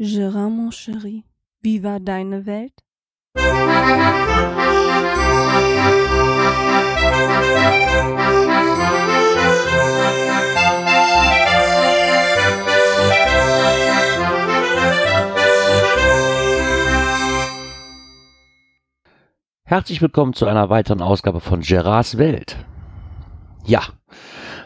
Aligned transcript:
Gérard, 0.00 0.48
mon 0.48 0.70
chéri, 0.70 1.24
wie 1.60 1.82
war 1.82 1.98
deine 1.98 2.46
Welt? 2.46 2.72
Herzlich 19.64 20.00
willkommen 20.00 20.32
zu 20.32 20.46
einer 20.46 20.70
weiteren 20.70 21.02
Ausgabe 21.02 21.40
von 21.40 21.62
Gerards 21.62 22.18
Welt. 22.18 22.56
Ja, 23.64 23.82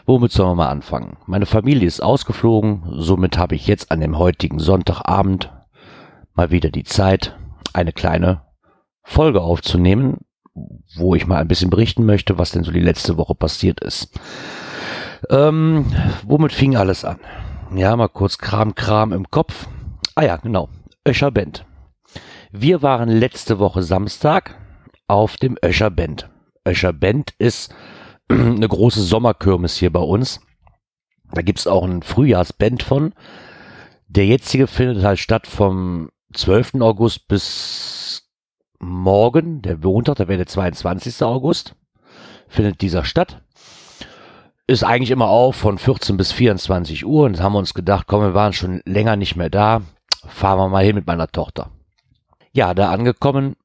womit 0.05 0.31
sollen 0.31 0.51
wir 0.51 0.55
mal 0.55 0.69
anfangen? 0.69 1.17
Meine 1.25 1.45
Familie 1.45 1.87
ist 1.87 2.01
ausgeflogen, 2.01 2.83
somit 2.89 3.37
habe 3.37 3.55
ich 3.55 3.67
jetzt 3.67 3.91
an 3.91 4.01
dem 4.01 4.17
heutigen 4.17 4.59
Sonntagabend 4.59 5.51
mal 6.33 6.51
wieder 6.51 6.69
die 6.69 6.83
Zeit, 6.83 7.37
eine 7.73 7.91
kleine 7.91 8.41
Folge 9.03 9.41
aufzunehmen, 9.41 10.19
wo 10.95 11.15
ich 11.15 11.27
mal 11.27 11.37
ein 11.37 11.47
bisschen 11.47 11.69
berichten 11.69 12.05
möchte, 12.05 12.37
was 12.37 12.51
denn 12.51 12.63
so 12.63 12.71
die 12.71 12.79
letzte 12.79 13.17
Woche 13.17 13.35
passiert 13.35 13.79
ist. 13.81 14.17
Ähm, 15.29 15.85
womit 16.23 16.51
fing 16.51 16.75
alles 16.75 17.05
an? 17.05 17.19
Ja, 17.75 17.95
mal 17.95 18.09
kurz 18.09 18.37
Kram, 18.37 18.75
Kram 18.75 19.13
im 19.13 19.29
Kopf. 19.31 19.67
Ah 20.15 20.23
ja, 20.23 20.37
genau. 20.37 20.69
Öscher 21.07 21.31
Bend. 21.31 21.65
Wir 22.51 22.81
waren 22.81 23.09
letzte 23.09 23.57
Woche 23.57 23.81
Samstag 23.81 24.55
auf 25.07 25.37
dem 25.37 25.57
Öscher 25.63 25.89
Bend. 25.89 26.29
Öscher 26.67 26.93
Bend 26.93 27.33
ist 27.39 27.73
eine 28.29 28.67
große 28.67 29.01
Sommerkirmes 29.01 29.77
hier 29.77 29.91
bei 29.91 29.99
uns. 29.99 30.41
Da 31.31 31.41
gibt's 31.41 31.67
auch 31.67 31.83
ein 31.83 32.03
Frühjahrsband 32.03 32.83
von. 32.83 33.13
Der 34.07 34.25
jetzige 34.25 34.67
findet 34.67 35.03
halt 35.03 35.19
statt 35.19 35.47
vom 35.47 36.09
12. 36.33 36.75
August 36.81 37.27
bis 37.27 38.29
morgen, 38.79 39.61
der 39.61 39.77
Montag, 39.77 40.17
der 40.17 40.27
wäre 40.27 40.37
der 40.37 40.47
22. 40.47 41.23
August, 41.23 41.75
findet 42.47 42.81
dieser 42.81 43.05
statt. 43.05 43.41
Ist 44.67 44.83
eigentlich 44.83 45.11
immer 45.11 45.27
auf 45.27 45.55
von 45.55 45.77
14 45.77 46.15
bis 46.17 46.31
24 46.31 47.05
Uhr 47.05 47.25
und 47.25 47.41
haben 47.41 47.55
uns 47.55 47.73
gedacht, 47.73 48.07
komm, 48.07 48.21
wir 48.21 48.33
waren 48.33 48.53
schon 48.53 48.81
länger 48.85 49.15
nicht 49.15 49.35
mehr 49.35 49.49
da, 49.49 49.81
fahren 50.27 50.59
wir 50.59 50.69
mal 50.69 50.85
hin 50.85 50.95
mit 50.95 51.07
meiner 51.07 51.27
Tochter. 51.27 51.71
Ja, 52.53 52.73
da 52.73 52.91
angekommen 52.91 53.55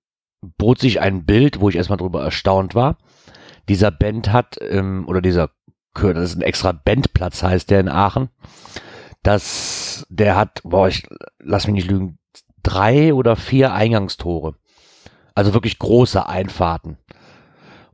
bot 0.57 0.79
sich 0.79 1.01
ein 1.01 1.25
Bild, 1.25 1.61
wo 1.61 1.69
ich 1.69 1.77
erstmal 1.77 1.99
drüber 1.99 2.23
erstaunt 2.23 2.75
war. 2.75 2.97
Dieser 3.69 3.91
Band 3.91 4.33
hat, 4.33 4.57
ähm, 4.61 5.05
oder 5.09 5.21
dieser, 5.21 5.51
das 5.95 6.31
ist 6.31 6.37
ein 6.37 6.43
extra 6.43 6.73
Bandplatz, 6.73 7.43
heißt 7.43 7.71
der 7.71 7.81
in 7.81 7.89
Aachen. 7.89 8.31
Das, 9.23 10.07
der 10.09 10.37
hat, 10.37 10.61
boah, 10.65 10.89
ich 10.89 11.07
lass 11.39 11.67
mich 11.67 11.75
nicht 11.75 11.91
lügen, 11.91 12.19
drei 12.63 13.15
oder 13.15 13.37
vier 13.37 13.73
Eingangstore. 13.73 14.55
Also 15.35 15.55
wirklich 15.55 15.79
große 15.79 16.29
Einfahrten. 16.29 16.99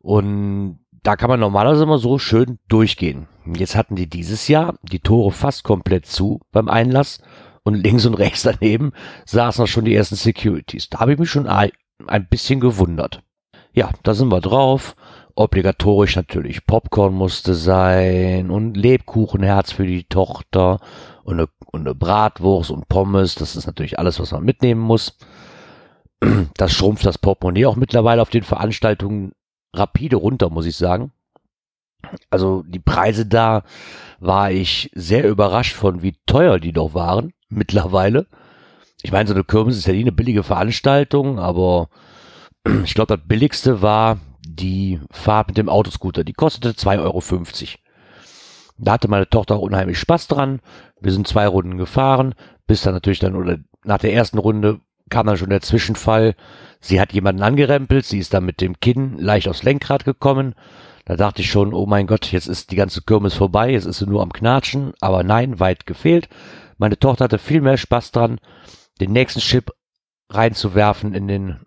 Und 0.00 0.80
da 1.02 1.16
kann 1.16 1.28
man 1.28 1.40
normalerweise 1.40 1.84
immer 1.84 1.98
so 1.98 2.18
schön 2.18 2.58
durchgehen. 2.68 3.26
Jetzt 3.54 3.76
hatten 3.76 3.94
die 3.94 4.08
dieses 4.08 4.48
Jahr 4.48 4.74
die 4.82 5.00
Tore 5.00 5.32
fast 5.32 5.62
komplett 5.62 6.06
zu 6.06 6.40
beim 6.50 6.68
Einlass 6.68 7.20
und 7.62 7.74
links 7.84 8.06
und 8.06 8.14
rechts 8.14 8.42
daneben 8.42 8.92
saßen 9.26 9.66
schon 9.66 9.84
die 9.84 9.94
ersten 9.94 10.16
Securities. 10.16 10.88
Da 10.88 11.00
habe 11.00 11.12
ich 11.12 11.18
mich 11.18 11.30
schon 11.30 11.46
ein 11.46 12.28
bisschen 12.28 12.60
gewundert. 12.60 13.22
Ja, 13.72 13.90
da 14.02 14.14
sind 14.14 14.30
wir 14.30 14.40
drauf. 14.40 14.96
Obligatorisch 15.36 16.14
natürlich 16.14 16.64
Popcorn 16.64 17.12
musste 17.12 17.54
sein 17.54 18.50
und 18.50 18.76
Lebkuchenherz 18.76 19.72
für 19.72 19.86
die 19.86 20.04
Tochter 20.04 20.78
und 21.24 21.34
eine, 21.34 21.48
und 21.72 21.80
eine 21.80 21.94
Bratwurst 21.94 22.70
und 22.70 22.88
Pommes. 22.88 23.34
Das 23.34 23.56
ist 23.56 23.66
natürlich 23.66 23.98
alles, 23.98 24.20
was 24.20 24.30
man 24.32 24.44
mitnehmen 24.44 24.80
muss. 24.80 25.16
Das 26.56 26.72
schrumpft 26.72 27.04
das 27.04 27.18
Portemonnaie 27.18 27.66
auch 27.66 27.76
mittlerweile 27.76 28.22
auf 28.22 28.30
den 28.30 28.44
Veranstaltungen 28.44 29.32
rapide 29.74 30.16
runter, 30.16 30.48
muss 30.48 30.66
ich 30.66 30.76
sagen. 30.76 31.12
Also 32.30 32.62
die 32.62 32.78
Preise 32.78 33.26
da 33.26 33.64
war 34.20 34.50
ich 34.52 34.90
sehr 34.94 35.28
überrascht 35.28 35.74
von, 35.74 36.02
wie 36.02 36.16
teuer 36.26 36.60
die 36.60 36.72
doch 36.72 36.94
waren 36.94 37.32
mittlerweile. 37.48 38.26
Ich 39.02 39.12
meine, 39.12 39.26
so 39.28 39.34
eine 39.34 39.44
Kirmes 39.44 39.76
ist 39.76 39.86
ja 39.86 39.92
nie 39.92 40.02
eine 40.02 40.12
billige 40.12 40.44
Veranstaltung, 40.44 41.38
aber 41.38 41.88
ich 42.84 42.94
glaube, 42.94 43.16
das 43.16 43.26
billigste 43.26 43.82
war 43.82 44.18
die 44.46 45.00
Fahrt 45.10 45.48
mit 45.48 45.56
dem 45.56 45.68
Autoscooter. 45.68 46.24
Die 46.24 46.32
kostete 46.32 46.70
2,50 46.70 47.00
Euro. 47.00 47.22
Da 48.78 48.92
hatte 48.92 49.08
meine 49.08 49.28
Tochter 49.28 49.56
auch 49.56 49.62
unheimlich 49.62 49.98
Spaß 49.98 50.28
dran. 50.28 50.60
Wir 51.00 51.12
sind 51.12 51.28
zwei 51.28 51.46
Runden 51.46 51.76
gefahren, 51.76 52.34
bis 52.66 52.82
dann 52.82 52.94
natürlich 52.94 53.20
dann, 53.20 53.36
oder 53.36 53.58
nach 53.84 53.98
der 53.98 54.12
ersten 54.12 54.38
Runde 54.38 54.80
kam 55.10 55.26
dann 55.26 55.36
schon 55.36 55.50
der 55.50 55.60
Zwischenfall. 55.60 56.34
Sie 56.80 57.00
hat 57.00 57.12
jemanden 57.12 57.42
angerempelt, 57.42 58.04
sie 58.04 58.18
ist 58.18 58.34
dann 58.34 58.44
mit 58.44 58.60
dem 58.60 58.80
Kinn 58.80 59.18
leicht 59.18 59.48
aufs 59.48 59.62
Lenkrad 59.62 60.04
gekommen. 60.04 60.54
Da 61.04 61.16
dachte 61.16 61.42
ich 61.42 61.50
schon, 61.50 61.74
oh 61.74 61.86
mein 61.86 62.06
Gott, 62.06 62.32
jetzt 62.32 62.48
ist 62.48 62.70
die 62.70 62.76
ganze 62.76 63.02
Kirmes 63.02 63.34
vorbei, 63.34 63.70
jetzt 63.70 63.84
ist 63.84 63.98
sie 63.98 64.06
nur 64.06 64.22
am 64.22 64.32
Knatschen. 64.32 64.94
Aber 65.00 65.22
nein, 65.22 65.60
weit 65.60 65.86
gefehlt. 65.86 66.28
Meine 66.78 66.98
Tochter 66.98 67.24
hatte 67.24 67.38
viel 67.38 67.60
mehr 67.60 67.76
Spaß 67.76 68.10
dran 68.10 68.40
den 69.00 69.12
nächsten 69.12 69.40
Chip 69.40 69.70
reinzuwerfen 70.30 71.14
in 71.14 71.28
den, 71.28 71.66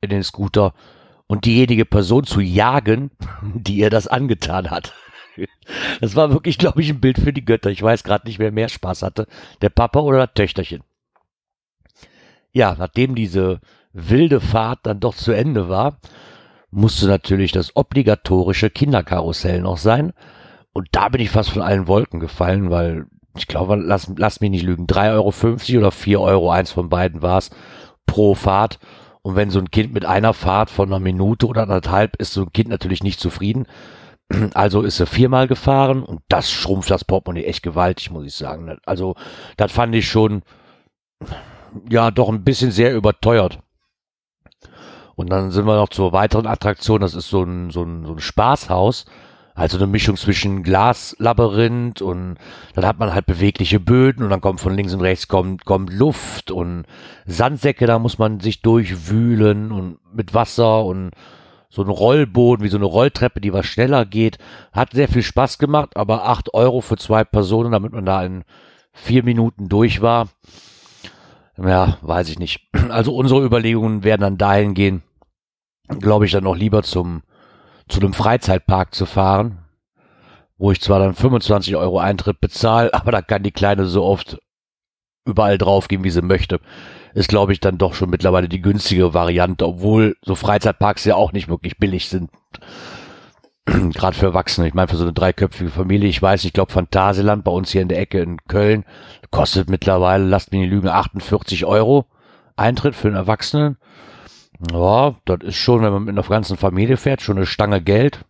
in 0.00 0.10
den 0.10 0.22
Scooter 0.22 0.74
und 1.30 1.44
diejenige 1.44 1.84
Person 1.84 2.24
zu 2.24 2.40
jagen, 2.40 3.12
die 3.54 3.76
ihr 3.76 3.88
das 3.88 4.08
angetan 4.08 4.68
hat. 4.68 4.94
Das 6.00 6.16
war 6.16 6.32
wirklich, 6.32 6.58
glaube 6.58 6.82
ich, 6.82 6.90
ein 6.90 7.00
Bild 7.00 7.20
für 7.20 7.32
die 7.32 7.44
Götter. 7.44 7.70
Ich 7.70 7.80
weiß 7.80 8.02
gerade 8.02 8.26
nicht, 8.26 8.40
wer 8.40 8.50
mehr 8.50 8.68
Spaß 8.68 9.02
hatte. 9.02 9.28
Der 9.62 9.70
Papa 9.70 10.00
oder 10.00 10.26
das 10.26 10.34
Töchterchen. 10.34 10.82
Ja, 12.50 12.74
nachdem 12.76 13.14
diese 13.14 13.60
wilde 13.92 14.40
Fahrt 14.40 14.80
dann 14.82 14.98
doch 14.98 15.14
zu 15.14 15.30
Ende 15.30 15.68
war, 15.68 15.98
musste 16.72 17.06
natürlich 17.06 17.52
das 17.52 17.76
obligatorische 17.76 18.68
Kinderkarussell 18.68 19.60
noch 19.60 19.78
sein. 19.78 20.12
Und 20.72 20.88
da 20.90 21.10
bin 21.10 21.20
ich 21.20 21.30
fast 21.30 21.50
von 21.50 21.62
allen 21.62 21.86
Wolken 21.86 22.18
gefallen, 22.18 22.70
weil 22.70 23.06
ich 23.36 23.46
glaube, 23.46 23.76
lass, 23.76 24.12
lass 24.16 24.40
mich 24.40 24.50
nicht 24.50 24.64
lügen, 24.64 24.86
3,50 24.88 25.74
Euro 25.74 25.78
oder 25.78 25.92
4 25.92 26.20
Euro, 26.20 26.50
eins 26.50 26.72
von 26.72 26.88
beiden 26.88 27.22
war 27.22 27.38
es, 27.38 27.50
pro 28.04 28.34
Fahrt. 28.34 28.80
Und 29.22 29.36
wenn 29.36 29.50
so 29.50 29.58
ein 29.58 29.70
Kind 29.70 29.92
mit 29.92 30.04
einer 30.04 30.34
Fahrt 30.34 30.70
von 30.70 30.88
einer 30.88 31.00
Minute 31.00 31.46
oder 31.46 31.62
anderthalb 31.62 32.16
ist 32.16 32.32
so 32.32 32.42
ein 32.42 32.52
Kind 32.52 32.68
natürlich 32.68 33.02
nicht 33.02 33.20
zufrieden. 33.20 33.66
Also 34.54 34.82
ist 34.82 35.00
er 35.00 35.06
viermal 35.06 35.48
gefahren 35.48 36.04
und 36.04 36.20
das 36.28 36.52
schrumpft 36.52 36.88
das 36.90 37.04
Portemonnaie 37.04 37.46
echt 37.46 37.64
gewaltig, 37.64 38.12
muss 38.12 38.26
ich 38.26 38.34
sagen. 38.34 38.78
Also 38.86 39.16
das 39.56 39.72
fand 39.72 39.92
ich 39.96 40.08
schon, 40.08 40.42
ja, 41.90 42.12
doch 42.12 42.28
ein 42.28 42.44
bisschen 42.44 42.70
sehr 42.70 42.94
überteuert. 42.94 43.58
Und 45.16 45.30
dann 45.30 45.50
sind 45.50 45.66
wir 45.66 45.74
noch 45.74 45.88
zur 45.88 46.12
weiteren 46.12 46.46
Attraktion, 46.46 47.00
das 47.00 47.14
ist 47.14 47.28
so 47.28 47.42
ein, 47.42 47.70
so 47.70 47.82
ein, 47.82 48.06
so 48.06 48.12
ein 48.12 48.20
Spaßhaus. 48.20 49.04
Also 49.60 49.76
eine 49.76 49.86
Mischung 49.86 50.16
zwischen 50.16 50.62
Glaslabyrinth 50.62 52.00
und 52.00 52.36
dann 52.74 52.86
hat 52.86 52.98
man 52.98 53.12
halt 53.12 53.26
bewegliche 53.26 53.78
Böden 53.78 54.24
und 54.24 54.30
dann 54.30 54.40
kommt 54.40 54.58
von 54.58 54.74
links 54.74 54.94
und 54.94 55.02
rechts 55.02 55.28
kommt, 55.28 55.66
kommt 55.66 55.92
Luft 55.92 56.50
und 56.50 56.86
Sandsäcke, 57.26 57.84
da 57.84 57.98
muss 57.98 58.16
man 58.16 58.40
sich 58.40 58.62
durchwühlen 58.62 59.70
und 59.70 59.98
mit 60.14 60.32
Wasser 60.32 60.82
und 60.86 61.10
so 61.68 61.82
ein 61.82 61.90
Rollboden, 61.90 62.64
wie 62.64 62.70
so 62.70 62.78
eine 62.78 62.86
Rolltreppe, 62.86 63.42
die 63.42 63.52
was 63.52 63.66
schneller 63.66 64.06
geht. 64.06 64.38
Hat 64.72 64.94
sehr 64.94 65.08
viel 65.08 65.22
Spaß 65.22 65.58
gemacht, 65.58 65.94
aber 65.94 66.26
acht 66.26 66.54
Euro 66.54 66.80
für 66.80 66.96
zwei 66.96 67.22
Personen, 67.22 67.72
damit 67.72 67.92
man 67.92 68.06
da 68.06 68.24
in 68.24 68.44
vier 68.92 69.24
Minuten 69.24 69.68
durch 69.68 70.00
war. 70.00 70.28
Ja, 71.58 71.98
weiß 72.00 72.30
ich 72.30 72.38
nicht. 72.38 72.66
Also 72.88 73.14
unsere 73.14 73.44
Überlegungen 73.44 74.04
werden 74.04 74.22
dann 74.22 74.38
dahin 74.38 74.72
gehen, 74.72 75.02
glaube 75.98 76.24
ich, 76.24 76.32
dann 76.32 76.44
noch 76.44 76.56
lieber 76.56 76.82
zum 76.82 77.20
zu 77.90 78.00
einem 78.00 78.14
Freizeitpark 78.14 78.94
zu 78.94 79.06
fahren, 79.06 79.58
wo 80.56 80.72
ich 80.72 80.80
zwar 80.80 80.98
dann 80.98 81.14
25 81.14 81.76
Euro 81.76 81.98
Eintritt 81.98 82.40
bezahle, 82.40 82.92
aber 82.94 83.12
da 83.12 83.22
kann 83.22 83.42
die 83.42 83.52
Kleine 83.52 83.86
so 83.86 84.04
oft 84.04 84.38
überall 85.26 85.58
draufgehen, 85.58 86.04
wie 86.04 86.10
sie 86.10 86.22
möchte. 86.22 86.60
Ist, 87.12 87.28
glaube 87.28 87.52
ich, 87.52 87.60
dann 87.60 87.78
doch 87.78 87.94
schon 87.94 88.10
mittlerweile 88.10 88.48
die 88.48 88.62
günstige 88.62 89.14
Variante, 89.14 89.66
obwohl 89.66 90.16
so 90.22 90.34
Freizeitparks 90.34 91.04
ja 91.04 91.16
auch 91.16 91.32
nicht 91.32 91.48
wirklich 91.48 91.78
billig 91.78 92.08
sind. 92.08 92.30
Gerade 93.66 94.16
für 94.16 94.26
Erwachsene. 94.26 94.68
Ich 94.68 94.74
meine, 94.74 94.88
für 94.88 94.96
so 94.96 95.04
eine 95.04 95.12
dreiköpfige 95.12 95.70
Familie, 95.70 96.08
ich 96.08 96.22
weiß, 96.22 96.44
ich 96.44 96.52
glaube, 96.52 96.72
Phantasialand 96.72 97.44
bei 97.44 97.50
uns 97.50 97.70
hier 97.70 97.82
in 97.82 97.88
der 97.88 97.98
Ecke 97.98 98.20
in 98.20 98.38
Köln 98.46 98.84
kostet 99.30 99.68
mittlerweile, 99.68 100.24
lasst 100.24 100.52
mich 100.52 100.60
nicht 100.60 100.70
lügen, 100.70 100.88
48 100.88 101.64
Euro 101.64 102.06
Eintritt 102.56 102.94
für 102.94 103.08
einen 103.08 103.16
Erwachsenen. 103.16 103.76
Ja, 104.68 105.14
das 105.24 105.38
ist 105.42 105.56
schon, 105.56 105.82
wenn 105.82 105.92
man 105.92 106.04
mit 106.04 106.18
einer 106.18 106.26
ganzen 106.28 106.56
Familie 106.56 106.96
fährt, 106.96 107.22
schon 107.22 107.38
eine 107.38 107.46
Stange 107.46 107.80
Geld. 107.80 108.24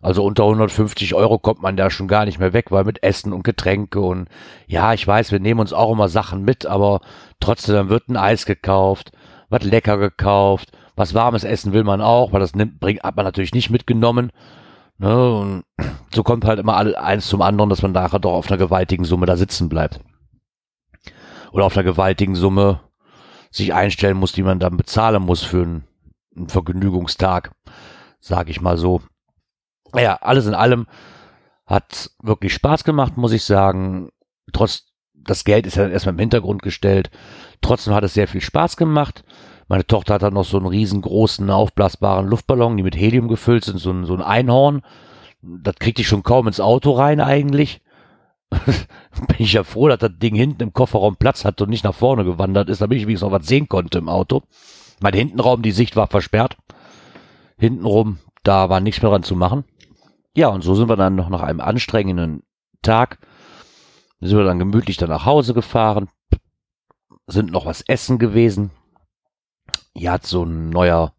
Also 0.00 0.24
unter 0.24 0.44
150 0.44 1.14
Euro 1.14 1.38
kommt 1.38 1.60
man 1.60 1.76
da 1.76 1.90
schon 1.90 2.08
gar 2.08 2.24
nicht 2.24 2.38
mehr 2.38 2.52
weg, 2.52 2.70
weil 2.70 2.84
mit 2.84 3.02
Essen 3.02 3.32
und 3.32 3.42
Getränke 3.42 4.00
und 4.00 4.28
ja, 4.66 4.92
ich 4.94 5.06
weiß, 5.06 5.32
wir 5.32 5.40
nehmen 5.40 5.60
uns 5.60 5.72
auch 5.72 5.92
immer 5.92 6.08
Sachen 6.08 6.44
mit, 6.44 6.66
aber 6.66 7.00
trotzdem 7.40 7.88
wird 7.88 8.08
ein 8.08 8.16
Eis 8.16 8.46
gekauft, 8.46 9.10
was 9.48 9.64
lecker 9.64 9.98
gekauft, 9.98 10.70
was 10.94 11.14
warmes 11.14 11.44
Essen 11.44 11.72
will 11.72 11.84
man 11.84 12.00
auch, 12.00 12.32
weil 12.32 12.40
das 12.40 12.54
nimmt, 12.54 12.78
bringt, 12.80 13.02
hat 13.02 13.16
man 13.16 13.24
natürlich 13.24 13.54
nicht 13.54 13.70
mitgenommen. 13.70 14.30
Ne, 14.98 15.32
und 15.32 15.64
so 16.14 16.22
kommt 16.22 16.44
halt 16.44 16.60
immer 16.60 16.76
alles 16.76 16.94
eins 16.94 17.26
zum 17.28 17.42
anderen, 17.42 17.70
dass 17.70 17.82
man 17.82 17.92
nachher 17.92 18.20
doch 18.20 18.32
auf 18.32 18.48
einer 18.48 18.58
gewaltigen 18.58 19.04
Summe 19.04 19.26
da 19.26 19.36
sitzen 19.36 19.68
bleibt. 19.68 20.00
oder 21.52 21.64
auf 21.64 21.76
einer 21.76 21.84
gewaltigen 21.84 22.36
Summe 22.36 22.80
sich 23.50 23.74
einstellen 23.74 24.16
muss, 24.16 24.32
die 24.32 24.42
man 24.42 24.58
dann 24.58 24.76
bezahlen 24.76 25.22
muss 25.22 25.42
für 25.42 25.62
einen, 25.62 25.84
einen 26.36 26.48
Vergnügungstag, 26.48 27.52
sage 28.20 28.50
ich 28.50 28.60
mal 28.60 28.76
so. 28.76 29.02
Ja, 29.94 30.16
alles 30.16 30.46
in 30.46 30.54
allem 30.54 30.86
hat 31.66 32.10
wirklich 32.22 32.54
Spaß 32.54 32.84
gemacht, 32.84 33.16
muss 33.16 33.32
ich 33.32 33.44
sagen. 33.44 34.10
Trotz, 34.52 34.86
das 35.14 35.44
Geld 35.44 35.66
ist 35.66 35.76
ja 35.76 35.88
erstmal 35.88 36.14
im 36.14 36.18
Hintergrund 36.20 36.62
gestellt. 36.62 37.10
Trotzdem 37.60 37.94
hat 37.94 38.04
es 38.04 38.14
sehr 38.14 38.28
viel 38.28 38.40
Spaß 38.40 38.76
gemacht. 38.76 39.24
Meine 39.68 39.86
Tochter 39.86 40.14
hat 40.14 40.22
dann 40.22 40.34
noch 40.34 40.46
so 40.46 40.56
einen 40.56 40.66
riesengroßen, 40.66 41.50
aufblasbaren 41.50 42.26
Luftballon, 42.26 42.76
die 42.78 42.82
mit 42.82 42.96
Helium 42.96 43.28
gefüllt 43.28 43.64
sind, 43.64 43.78
so 43.78 43.90
ein, 43.90 44.06
so 44.06 44.14
ein 44.14 44.22
Einhorn. 44.22 44.82
Das 45.42 45.74
kriegte 45.76 46.02
ich 46.02 46.08
schon 46.08 46.22
kaum 46.22 46.46
ins 46.46 46.60
Auto 46.60 46.92
rein 46.92 47.20
eigentlich. 47.20 47.82
bin 48.50 49.36
ich 49.38 49.52
ja 49.52 49.64
froh, 49.64 49.88
dass 49.88 49.98
das 49.98 50.18
Ding 50.18 50.34
hinten 50.34 50.62
im 50.62 50.72
Kofferraum 50.72 51.16
Platz 51.16 51.44
hat 51.44 51.60
und 51.60 51.70
nicht 51.70 51.84
nach 51.84 51.94
vorne 51.94 52.24
gewandert 52.24 52.68
ist, 52.68 52.80
damit 52.80 52.98
ich 52.98 53.06
wenigstens 53.06 53.30
noch 53.30 53.38
was 53.38 53.46
sehen 53.46 53.68
konnte 53.68 53.98
im 53.98 54.08
Auto. 54.08 54.42
Mein 55.00 55.14
Hintenraum, 55.14 55.62
die 55.62 55.72
Sicht 55.72 55.96
war 55.96 56.06
versperrt. 56.06 56.56
Hintenrum, 57.58 58.18
da 58.42 58.68
war 58.68 58.80
nichts 58.80 59.02
mehr 59.02 59.10
dran 59.10 59.22
zu 59.22 59.36
machen. 59.36 59.64
Ja, 60.34 60.48
und 60.48 60.62
so 60.62 60.74
sind 60.74 60.88
wir 60.88 60.96
dann 60.96 61.16
noch 61.16 61.28
nach 61.28 61.42
einem 61.42 61.60
anstrengenden 61.60 62.42
Tag, 62.82 63.18
sind 64.20 64.38
wir 64.38 64.44
dann 64.44 64.58
gemütlich 64.58 64.96
dann 64.96 65.08
nach 65.08 65.26
Hause 65.26 65.54
gefahren, 65.54 66.08
sind 67.26 67.50
noch 67.50 67.66
was 67.66 67.82
essen 67.82 68.18
gewesen. 68.18 68.70
Hier 69.94 70.12
hat 70.12 70.26
so 70.26 70.44
ein 70.44 70.70
neuer, 70.70 71.12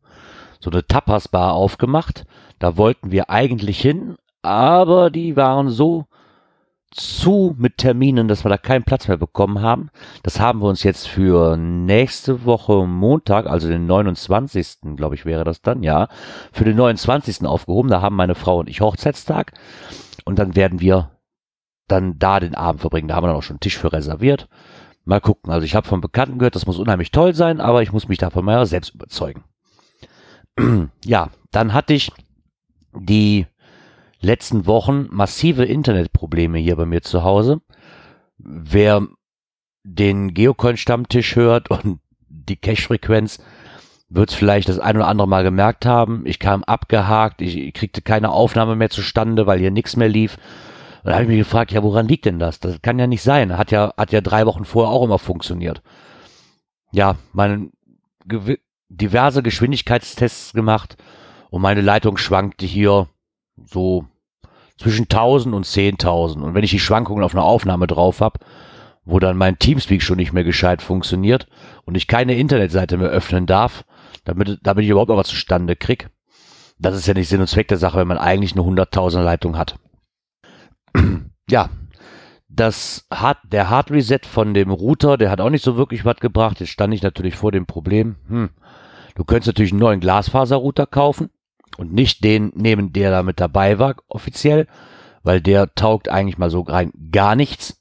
so 0.60 0.72
eine 0.72 0.86
Tapas-Bar 0.86 1.54
aufgemacht. 1.54 2.25
Da 2.60 2.78
wollten 2.78 3.12
wir 3.12 3.30
eigentlich 3.30 3.80
hin, 3.80 4.16
aber 4.42 5.10
die 5.10 5.36
waren 5.36 5.70
so 5.70 6.06
zu 6.91 7.56
mit 7.57 7.77
Terminen, 7.77 8.27
dass 8.27 8.44
wir 8.44 8.50
da 8.50 8.57
keinen 8.57 8.83
Platz 8.83 9.07
mehr 9.07 9.18
bekommen 9.18 9.62
haben. 9.62 9.89
Das 10.24 10.39
haben 10.39 10.62
wir 10.62 10.68
uns 10.68 10.83
jetzt 10.83 11.07
für 11.07 11.56
nächste 11.57 12.45
Woche 12.45 12.86
Montag, 12.88 13.45
also 13.45 13.68
den 13.68 13.86
29. 13.86 14.95
glaube 14.95 15.15
ich 15.15 15.25
wäre 15.25 15.44
das 15.44 15.62
dann, 15.62 15.83
ja, 15.83 16.07
für 16.51 16.65
den 16.65 16.75
29. 16.77 17.45
aufgehoben. 17.45 17.89
Da 17.89 18.01
haben 18.01 18.15
meine 18.15 18.36
Frau 18.36 18.59
und 18.59 18.69
ich 18.69 18.81
Hochzeitstag 18.81 19.53
und 20.25 20.39
dann 20.39 20.56
werden 20.56 20.80
wir 20.80 21.12
dann 21.88 22.19
da 22.19 22.39
den 22.39 22.56
Abend 22.56 22.81
verbringen. 22.81 23.07
Da 23.07 23.15
haben 23.15 23.24
wir 23.24 23.27
dann 23.30 23.38
auch 23.38 23.44
schon 23.44 23.56
einen 23.56 23.62
Tisch 23.62 23.77
für 23.77 23.94
reserviert. 23.94 24.47
Mal 25.06 25.21
gucken. 25.21 25.51
Also 25.51 25.65
ich 25.65 25.75
habe 25.75 25.88
von 25.88 26.01
Bekannten 26.01 26.38
gehört, 26.38 26.56
das 26.56 26.65
muss 26.65 26.77
unheimlich 26.77 27.12
toll 27.12 27.33
sein, 27.33 27.62
aber 27.62 27.81
ich 27.81 27.91
muss 27.91 28.07
mich 28.07 28.19
davon 28.19 28.45
mal 28.45 28.65
selbst 28.65 28.94
überzeugen. 28.94 29.44
ja, 31.06 31.30
dann 31.51 31.74
hatte 31.74 31.94
ich 31.94 32.12
die 32.94 33.47
letzten 34.21 34.66
Wochen 34.66 35.07
massive 35.12 35.66
Internetprobleme 35.66 36.57
hier 36.57 36.75
bei 36.75 36.86
mir 36.86 37.01
zu 37.01 37.24
Hause. 37.24 37.62
Wer 38.38 39.07
den 39.83 40.33
Geocoin-Stammtisch 40.33 41.36
hört 41.36 41.69
und 41.71 42.00
die 42.27 42.57
Cache-Frequenz, 42.57 43.39
wird 44.10 44.31
es 44.31 44.36
vielleicht 44.36 44.69
das 44.69 44.80
ein 44.80 44.98
oder 44.98 45.07
andere 45.07 45.27
Mal 45.27 45.44
gemerkt 45.44 45.86
haben. 45.86 46.25
Ich 46.25 46.39
kam 46.39 46.63
abgehakt, 46.63 47.42
ich 47.42 47.74
kriegte 47.74 48.01
keine 48.01 48.31
Aufnahme 48.31 48.75
mehr 48.75 48.89
zustande, 48.89 49.45
weil 49.45 49.60
hier 49.60 49.71
nichts 49.71 49.95
mehr 49.95 50.10
lief. 50.10 50.38
Und 51.04 51.12
da 51.12 51.13
habe 51.13 51.24
ich 51.24 51.30
mich 51.30 51.38
gefragt, 51.39 51.72
ja, 51.72 51.83
woran 51.83 52.07
liegt 52.07 52.25
denn 52.25 52.39
das? 52.39 52.60
Das 52.60 52.81
kann 52.81 53.00
ja 53.00 53.07
nicht 53.07 53.22
sein. 53.22 53.57
Hat 53.57 53.72
ja, 53.72 53.94
hat 53.98 54.12
ja 54.12 54.22
drei 54.22 54.45
Wochen 54.45 54.65
vorher 54.65 54.92
auch 54.92 55.04
immer 55.04 55.19
funktioniert. 55.19 55.81
Ja, 56.92 57.18
meine 57.33 57.69
diverse 58.89 59.44
Geschwindigkeitstests 59.44 60.54
gemacht 60.54 60.98
und 61.51 61.62
meine 61.62 61.81
Leitung 61.81 62.18
schwankte 62.18 62.65
hier 62.65 63.07
so 63.66 64.06
zwischen 64.78 65.04
1000 65.04 65.54
und 65.54 65.66
10.000. 65.66 66.42
Und 66.42 66.54
wenn 66.54 66.64
ich 66.64 66.72
die 66.72 66.80
Schwankungen 66.80 67.24
auf 67.24 67.36
einer 67.36 67.44
Aufnahme 67.44 67.88
drauf 67.88 68.22
habe, 68.22 68.40
wo 69.06 69.20
dann 69.20 69.38
mein 69.38 69.60
Teamspeak 69.60 70.02
schon 70.02 70.18
nicht 70.18 70.34
mehr 70.34 70.44
gescheit 70.44 70.82
funktioniert 70.82 71.48
und 71.86 71.96
ich 71.96 72.08
keine 72.08 72.36
Internetseite 72.36 72.98
mehr 72.98 73.10
öffnen 73.10 73.46
darf, 73.46 73.84
damit, 74.24 74.60
damit 74.64 74.84
ich 74.84 74.90
überhaupt 74.90 75.10
noch 75.10 75.18
was 75.18 75.28
zustande 75.28 75.76
krieg, 75.76 76.10
das 76.78 76.96
ist 76.96 77.08
ja 77.08 77.14
nicht 77.14 77.28
Sinn 77.28 77.42
und 77.42 77.48
Zweck 77.48 77.68
der 77.68 77.78
Sache, 77.78 77.98
wenn 77.98 78.08
man 78.08 78.18
eigentlich 78.18 78.54
eine 78.54 78.62
100.000er 78.62 79.22
Leitung 79.22 79.58
hat. 79.58 79.78
ja, 81.50 81.70
das 82.48 83.06
Hard, 83.12 83.40
der 83.52 83.70
Hard 83.70 83.92
Reset 83.92 84.22
von 84.24 84.54
dem 84.54 84.72
Router, 84.72 85.18
der 85.18 85.30
hat 85.30 85.42
auch 85.42 85.50
nicht 85.50 85.64
so 85.64 85.76
wirklich 85.76 86.06
was 86.06 86.18
gebracht. 86.18 86.60
Jetzt 86.60 86.70
stand 86.70 86.94
ich 86.94 87.02
natürlich 87.02 87.36
vor 87.36 87.52
dem 87.52 87.66
Problem, 87.66 88.16
hm, 88.28 88.50
du 89.16 89.24
könntest 89.26 89.48
natürlich 89.48 89.72
einen 89.72 89.82
neuen 89.82 90.00
Glasfaserrouter 90.00 90.86
kaufen 90.86 91.30
und 91.77 91.94
nicht 91.94 92.24
den 92.24 92.51
nehmen, 92.56 92.94
der 92.94 93.12
da 93.12 93.24
mit 93.24 93.39
dabei 93.39 93.80
war, 93.80 93.95
offiziell, 94.07 94.68
weil 95.24 95.42
der 95.42 95.74
taugt 95.75 96.10
eigentlich 96.10 96.38
mal 96.38 96.50
so 96.50 96.62
rein 96.62 96.92
gar 97.12 97.36
nichts. 97.36 97.80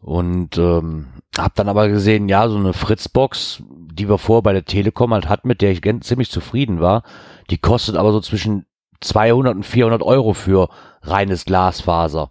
Und 0.00 0.58
ähm, 0.58 1.06
hab 1.36 1.54
dann 1.54 1.68
aber 1.68 1.88
gesehen, 1.88 2.28
ja, 2.28 2.48
so 2.48 2.58
eine 2.58 2.74
Fritzbox, 2.74 3.62
die 3.92 4.08
wir 4.08 4.18
vorher 4.18 4.42
bei 4.42 4.52
der 4.52 4.64
Telekom 4.64 5.14
halt 5.14 5.28
hatten, 5.28 5.48
mit 5.48 5.62
der 5.62 5.72
ich 5.72 5.82
ziemlich 6.02 6.30
zufrieden 6.30 6.80
war, 6.80 7.02
die 7.50 7.58
kostet 7.58 7.96
aber 7.96 8.12
so 8.12 8.20
zwischen 8.20 8.66
200 9.00 9.54
und 9.54 9.64
400 9.64 10.02
Euro 10.02 10.34
für 10.34 10.68
reines 11.02 11.44
Glasfaser. 11.44 12.30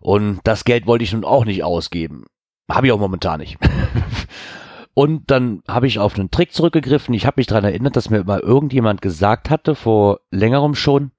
Und 0.00 0.40
das 0.44 0.64
Geld 0.64 0.86
wollte 0.86 1.04
ich 1.04 1.12
nun 1.12 1.24
auch 1.24 1.44
nicht 1.44 1.62
ausgeben. 1.62 2.24
Habe 2.70 2.86
ich 2.86 2.92
auch 2.92 2.98
momentan 2.98 3.40
nicht. 3.40 3.58
Und 4.94 5.30
dann 5.30 5.62
habe 5.66 5.86
ich 5.86 5.98
auf 5.98 6.18
einen 6.18 6.30
Trick 6.30 6.52
zurückgegriffen. 6.52 7.14
Ich 7.14 7.24
habe 7.24 7.40
mich 7.40 7.46
daran 7.46 7.64
erinnert, 7.64 7.96
dass 7.96 8.10
mir 8.10 8.24
mal 8.24 8.40
irgendjemand 8.40 9.00
gesagt 9.00 9.48
hatte, 9.48 9.74
vor 9.74 10.20
längerem 10.30 10.74
schon, 10.74 11.12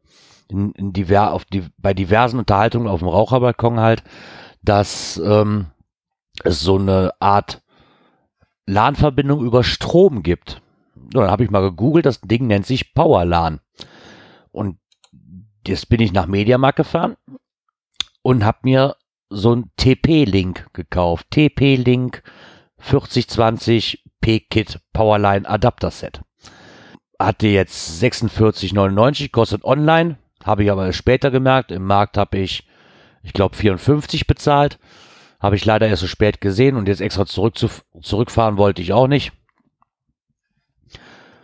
in, 0.50 0.72
in 0.74 0.94
diver, 0.94 1.34
auf 1.34 1.46
die, 1.46 1.64
bei 1.78 1.94
diversen 1.94 2.38
Unterhaltungen 2.38 2.88
auf 2.88 3.00
dem 3.00 3.08
Raucherbalkon 3.08 3.80
halt, 3.80 4.04
dass 4.62 5.20
ähm, 5.24 5.68
es 6.44 6.62
so 6.62 6.78
eine 6.78 7.14
Art 7.20 7.62
LAN-Verbindung 8.68 9.44
über 9.44 9.64
Strom 9.64 10.24
gibt. 10.24 10.62
So, 11.12 11.22
dann 11.22 11.32
habe 11.32 11.44
ich 11.44 11.50
mal 11.50 11.62
gegoogelt, 11.62 12.06
das 12.06 12.22
Ding 12.22 12.48
nennt 12.48 12.66
sich 12.66 12.94
PowerLAN. 12.94 13.60
Und 14.52 14.78
jetzt 15.68 15.90
bin 15.90 16.00
ich 16.00 16.14
nach 16.14 16.28
Mediamarkt 16.28 16.78
gefahren 16.78 17.16
und 18.22 18.46
habe 18.46 18.60
mir 18.64 18.96
so 19.30 19.56
ein 19.56 19.72
TP-Link 19.78 20.68
gekauft. 20.74 21.28
TP-Link 21.32 22.22
4020 22.84 24.04
P-Kit 24.22 24.80
Powerline 24.92 25.48
Adapter 25.48 25.90
Set. 25.90 26.22
Hatte 27.18 27.48
jetzt 27.48 28.04
46,99, 28.04 29.32
kostet 29.32 29.64
online. 29.64 30.18
Habe 30.44 30.64
ich 30.64 30.72
aber 30.72 30.92
später 30.92 31.32
gemerkt. 31.32 31.72
Im 31.72 31.86
Markt 31.86 32.18
habe 32.18 32.38
ich, 32.38 32.68
ich 33.24 33.34
glaube, 33.34 33.56
54 33.56 34.28
bezahlt. 34.28 34.80
Habe 35.40 35.56
ich 35.56 35.66
leider 35.66 35.88
erst 35.88 36.02
so 36.02 36.08
spät 36.08 36.42
gesehen 36.42 36.76
und 36.76 36.88
jetzt 36.88 37.02
extra 37.02 37.26
zurück 37.26 37.58
zu, 37.58 37.70
zurückfahren 38.02 38.58
wollte 38.58 38.82
ich 38.82 38.94
auch 38.94 39.08
nicht. 39.08 39.32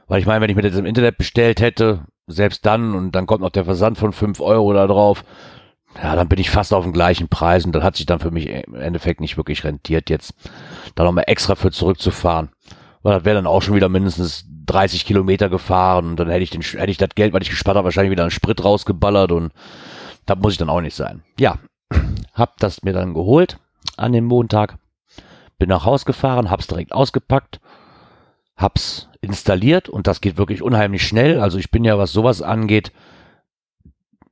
Weil 0.07 0.19
ich 0.19 0.25
meine, 0.25 0.41
wenn 0.41 0.49
ich 0.49 0.55
mir 0.55 0.61
das 0.63 0.75
im 0.75 0.85
Internet 0.85 1.17
bestellt 1.17 1.61
hätte, 1.61 2.05
selbst 2.27 2.65
dann 2.65 2.95
und 2.95 3.13
dann 3.13 3.27
kommt 3.27 3.41
noch 3.41 3.49
der 3.49 3.65
Versand 3.65 3.97
von 3.97 4.11
5 4.11 4.41
Euro 4.41 4.73
da 4.73 4.87
drauf, 4.87 5.23
ja, 5.95 6.15
dann 6.15 6.29
bin 6.29 6.39
ich 6.39 6.49
fast 6.49 6.73
auf 6.73 6.83
dem 6.83 6.93
gleichen 6.93 7.29
Preis 7.29 7.65
und 7.65 7.73
das 7.73 7.83
hat 7.83 7.95
sich 7.95 8.05
dann 8.05 8.19
für 8.19 8.31
mich 8.31 8.47
im 8.47 8.75
Endeffekt 8.75 9.21
nicht 9.21 9.37
wirklich 9.37 9.63
rentiert, 9.63 10.09
jetzt 10.09 10.33
da 10.95 11.03
nochmal 11.03 11.25
extra 11.27 11.55
für 11.55 11.71
zurückzufahren. 11.71 12.49
Weil 13.01 13.15
das 13.15 13.25
wäre 13.25 13.35
dann 13.35 13.47
auch 13.47 13.61
schon 13.61 13.75
wieder 13.75 13.89
mindestens 13.89 14.45
30 14.65 15.05
Kilometer 15.05 15.49
gefahren 15.49 16.09
und 16.09 16.19
dann 16.19 16.29
hätte 16.29 16.43
ich, 16.43 16.51
den, 16.51 16.61
hätte 16.61 16.91
ich 16.91 16.97
das 16.97 17.15
Geld, 17.15 17.33
was 17.33 17.41
ich 17.41 17.49
gespart 17.49 17.75
habe, 17.75 17.85
wahrscheinlich 17.85 18.11
wieder 18.11 18.23
einen 18.23 18.31
Sprit 18.31 18.63
rausgeballert 18.63 19.31
und 19.31 19.51
das 20.25 20.37
muss 20.37 20.53
ich 20.53 20.57
dann 20.57 20.69
auch 20.69 20.81
nicht 20.81 20.95
sein. 20.95 21.23
Ja, 21.39 21.57
hab 22.33 22.57
das 22.57 22.83
mir 22.83 22.93
dann 22.93 23.13
geholt 23.13 23.57
an 23.97 24.13
dem 24.13 24.25
Montag, 24.25 24.77
bin 25.57 25.69
nach 25.69 25.85
Haus 25.85 26.05
gefahren, 26.05 26.51
hab's 26.51 26.67
direkt 26.67 26.91
ausgepackt, 26.91 27.59
hab's 28.55 29.09
installiert 29.21 29.89
und 29.89 30.07
das 30.07 30.21
geht 30.21 30.37
wirklich 30.37 30.61
unheimlich 30.61 31.05
schnell. 31.05 31.39
Also 31.39 31.57
ich 31.57 31.71
bin 31.71 31.83
ja, 31.83 31.97
was 31.97 32.13
sowas 32.13 32.41
angeht, 32.41 32.91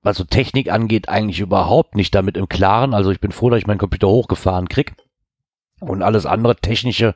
was 0.08 0.18
so 0.18 0.24
Technik 0.24 0.72
angeht, 0.72 1.10
eigentlich 1.10 1.42
überhaupt 1.42 1.96
nicht 1.96 2.16
damit 2.16 2.38
im 2.38 2.48
Klaren. 2.48 2.94
Also 2.94 3.12
ich 3.12 3.20
bin 3.20 3.32
froh, 3.32 3.50
dass 3.50 3.60
ich 3.60 3.68
meinen 3.68 3.78
Computer 3.78 4.08
hochgefahren 4.08 4.70
krieg. 4.70 4.94
Und 5.82 6.02
alles 6.02 6.26
andere 6.26 6.56
Technische 6.56 7.14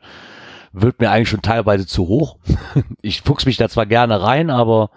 wird 0.73 0.99
mir 0.99 1.09
eigentlich 1.09 1.29
schon 1.29 1.41
teilweise 1.41 1.87
zu 1.87 2.07
hoch. 2.07 2.37
ich 3.01 3.21
fuchs 3.21 3.45
mich 3.45 3.57
da 3.57 3.69
zwar 3.69 3.85
gerne 3.85 4.21
rein, 4.21 4.49
aber 4.49 4.91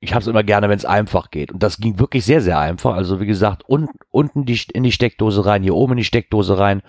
ich 0.00 0.12
habe 0.12 0.22
es 0.22 0.26
immer 0.26 0.42
gerne, 0.42 0.68
wenn 0.68 0.76
es 0.76 0.84
einfach 0.84 1.30
geht. 1.30 1.52
Und 1.52 1.62
das 1.62 1.78
ging 1.78 2.00
wirklich 2.00 2.24
sehr, 2.24 2.40
sehr 2.40 2.58
einfach. 2.58 2.94
Also 2.94 3.20
wie 3.20 3.26
gesagt, 3.26 3.62
un 3.68 3.88
unten 4.10 4.44
die, 4.44 4.60
in 4.72 4.82
die 4.82 4.92
Steckdose 4.92 5.46
rein, 5.46 5.62
hier 5.62 5.74
oben 5.74 5.92
in 5.92 5.98
die 5.98 6.04
Steckdose 6.04 6.58
rein. 6.58 6.82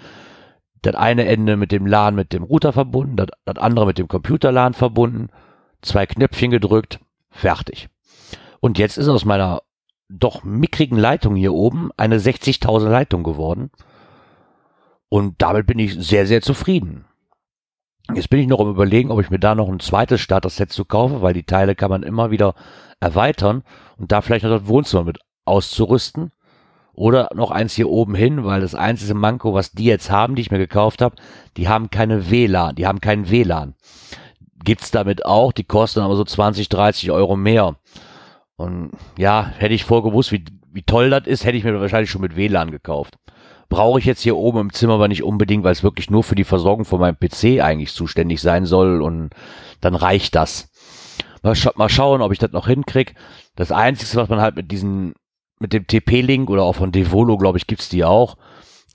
Das 0.82 0.96
eine 0.96 1.26
Ende 1.26 1.56
mit 1.56 1.72
dem 1.72 1.86
LAN 1.86 2.16
mit 2.16 2.34
dem 2.34 2.44
Router 2.44 2.74
verbunden, 2.74 3.16
das, 3.16 3.28
das 3.46 3.58
andere 3.58 3.86
mit 3.86 4.00
dem 4.00 4.08
Computer-LAN 4.08 4.74
verbunden. 4.74 5.30
Zwei 5.82 6.08
Knöpfchen 6.08 6.52
gedrückt, 6.52 7.00
fertig. 7.30 7.90
Und 8.66 8.80
jetzt 8.80 8.98
ist 8.98 9.08
aus 9.08 9.26
meiner 9.26 9.62
doch 10.10 10.44
mickrigen 10.44 10.98
Leitung 10.98 11.36
hier 11.36 11.54
oben 11.54 11.92
eine 11.98 12.18
60.000 12.18 12.90
Leitung 12.90 13.22
geworden. 13.22 13.70
Und 15.08 15.36
damit 15.38 15.68
bin 15.68 15.78
ich 15.78 15.94
sehr, 15.94 16.26
sehr 16.26 16.42
zufrieden. 16.42 17.06
Jetzt 18.12 18.32
bin 18.32 18.40
ich 18.40 18.48
noch 18.48 18.60
am 18.60 18.72
überlegen, 18.72 19.12
ob 19.12 19.22
ich 19.22 19.30
mir 19.30 19.38
da 19.38 19.54
noch 19.54 19.70
ein 19.70 19.80
zweites 19.80 20.20
Starter-Set 20.20 20.72
zu 20.72 20.84
kaufe, 20.84 21.22
weil 21.22 21.36
die 21.36 21.44
Teile 21.44 21.76
kann 21.76 21.92
man 21.92 22.02
immer 22.02 22.32
wieder 22.32 22.56
erweitern 23.00 23.62
und 23.98 24.12
da 24.12 24.22
vielleicht 24.22 24.46
noch 24.46 24.58
das 24.58 24.68
Wohnzimmer 24.68 25.04
mit 25.04 25.20
auszurüsten 25.46 26.32
Oder 26.92 27.30
noch 27.36 27.52
eins 27.52 27.76
hier 27.76 27.92
oben 27.92 28.16
hin, 28.16 28.46
weil 28.46 28.62
das 28.62 28.74
einzige 28.74 29.14
Manko, 29.14 29.54
was 29.54 29.74
die 29.74 29.86
jetzt 29.86 30.10
haben, 30.10 30.34
die 30.34 30.42
ich 30.42 30.50
mir 30.50 30.58
gekauft 30.58 31.04
habe, 31.04 31.18
die 31.56 31.68
haben 31.70 31.92
keine 31.92 32.32
WLAN, 32.32 32.74
die 32.74 32.88
haben 32.88 33.00
keinen 33.00 33.30
WLAN. 33.30 33.76
Gibt's 34.64 34.90
damit 34.90 35.24
auch, 35.24 35.52
die 35.52 35.66
kosten 35.66 36.00
aber 36.00 36.16
so 36.16 36.24
20, 36.24 36.68
30 36.68 37.12
Euro 37.12 37.36
mehr. 37.36 37.76
Und 38.58 38.92
ja, 39.18 39.52
hätte 39.58 39.74
ich 39.74 39.84
vorgewusst, 39.84 40.32
wie, 40.32 40.46
wie 40.72 40.84
toll 40.84 41.10
das 41.10 41.28
ist, 41.28 41.46
hätte 41.46 41.58
ich 41.58 41.64
mir 41.64 41.80
wahrscheinlich 41.80 42.10
schon 42.10 42.22
mit 42.22 42.36
WLAN 42.36 42.72
gekauft. 42.72 43.18
Brauche 43.68 44.00
ich 44.00 44.06
jetzt 44.06 44.22
hier 44.22 44.38
oben 44.38 44.60
im 44.60 44.74
Zimmer 44.74 44.94
aber 44.94 45.08
nicht 45.08 45.24
unbedingt, 45.24 45.64
weil 45.64 45.72
es 45.72 45.84
wirklich 45.84 46.10
nur 46.10 46.24
für 46.24 46.36
die 46.36 46.44
Versorgung 46.44 46.86
von 46.86 47.00
meinem 47.00 47.18
PC 47.18 47.62
eigentlich 47.62 47.94
zuständig 47.94 48.42
sein 48.42 48.66
soll 48.66 49.02
und 49.02 49.32
dann 49.82 49.96
reicht 49.96 50.36
das. 50.36 50.70
Mal, 51.42 51.56
scha 51.56 51.72
mal 51.76 51.90
schauen, 51.90 52.22
ob 52.22 52.32
ich 52.32 52.40
das 52.40 52.52
noch 52.52 52.68
hinkrieg. 52.68 53.16
Das 53.56 53.72
Einzige, 53.72 54.18
was 54.18 54.30
man 54.30 54.40
halt 54.40 54.56
mit 54.56 54.72
diesen 54.72 55.14
mit 55.60 55.74
dem 55.74 55.88
TP-Link 55.88 56.50
oder 56.50 56.64
auch 56.64 56.76
von 56.76 56.92
Devolo, 56.92 57.38
glaube 57.38 57.58
ich, 57.58 57.68
gibt's 57.68 57.90
die 57.90 58.04
auch. 58.04 58.38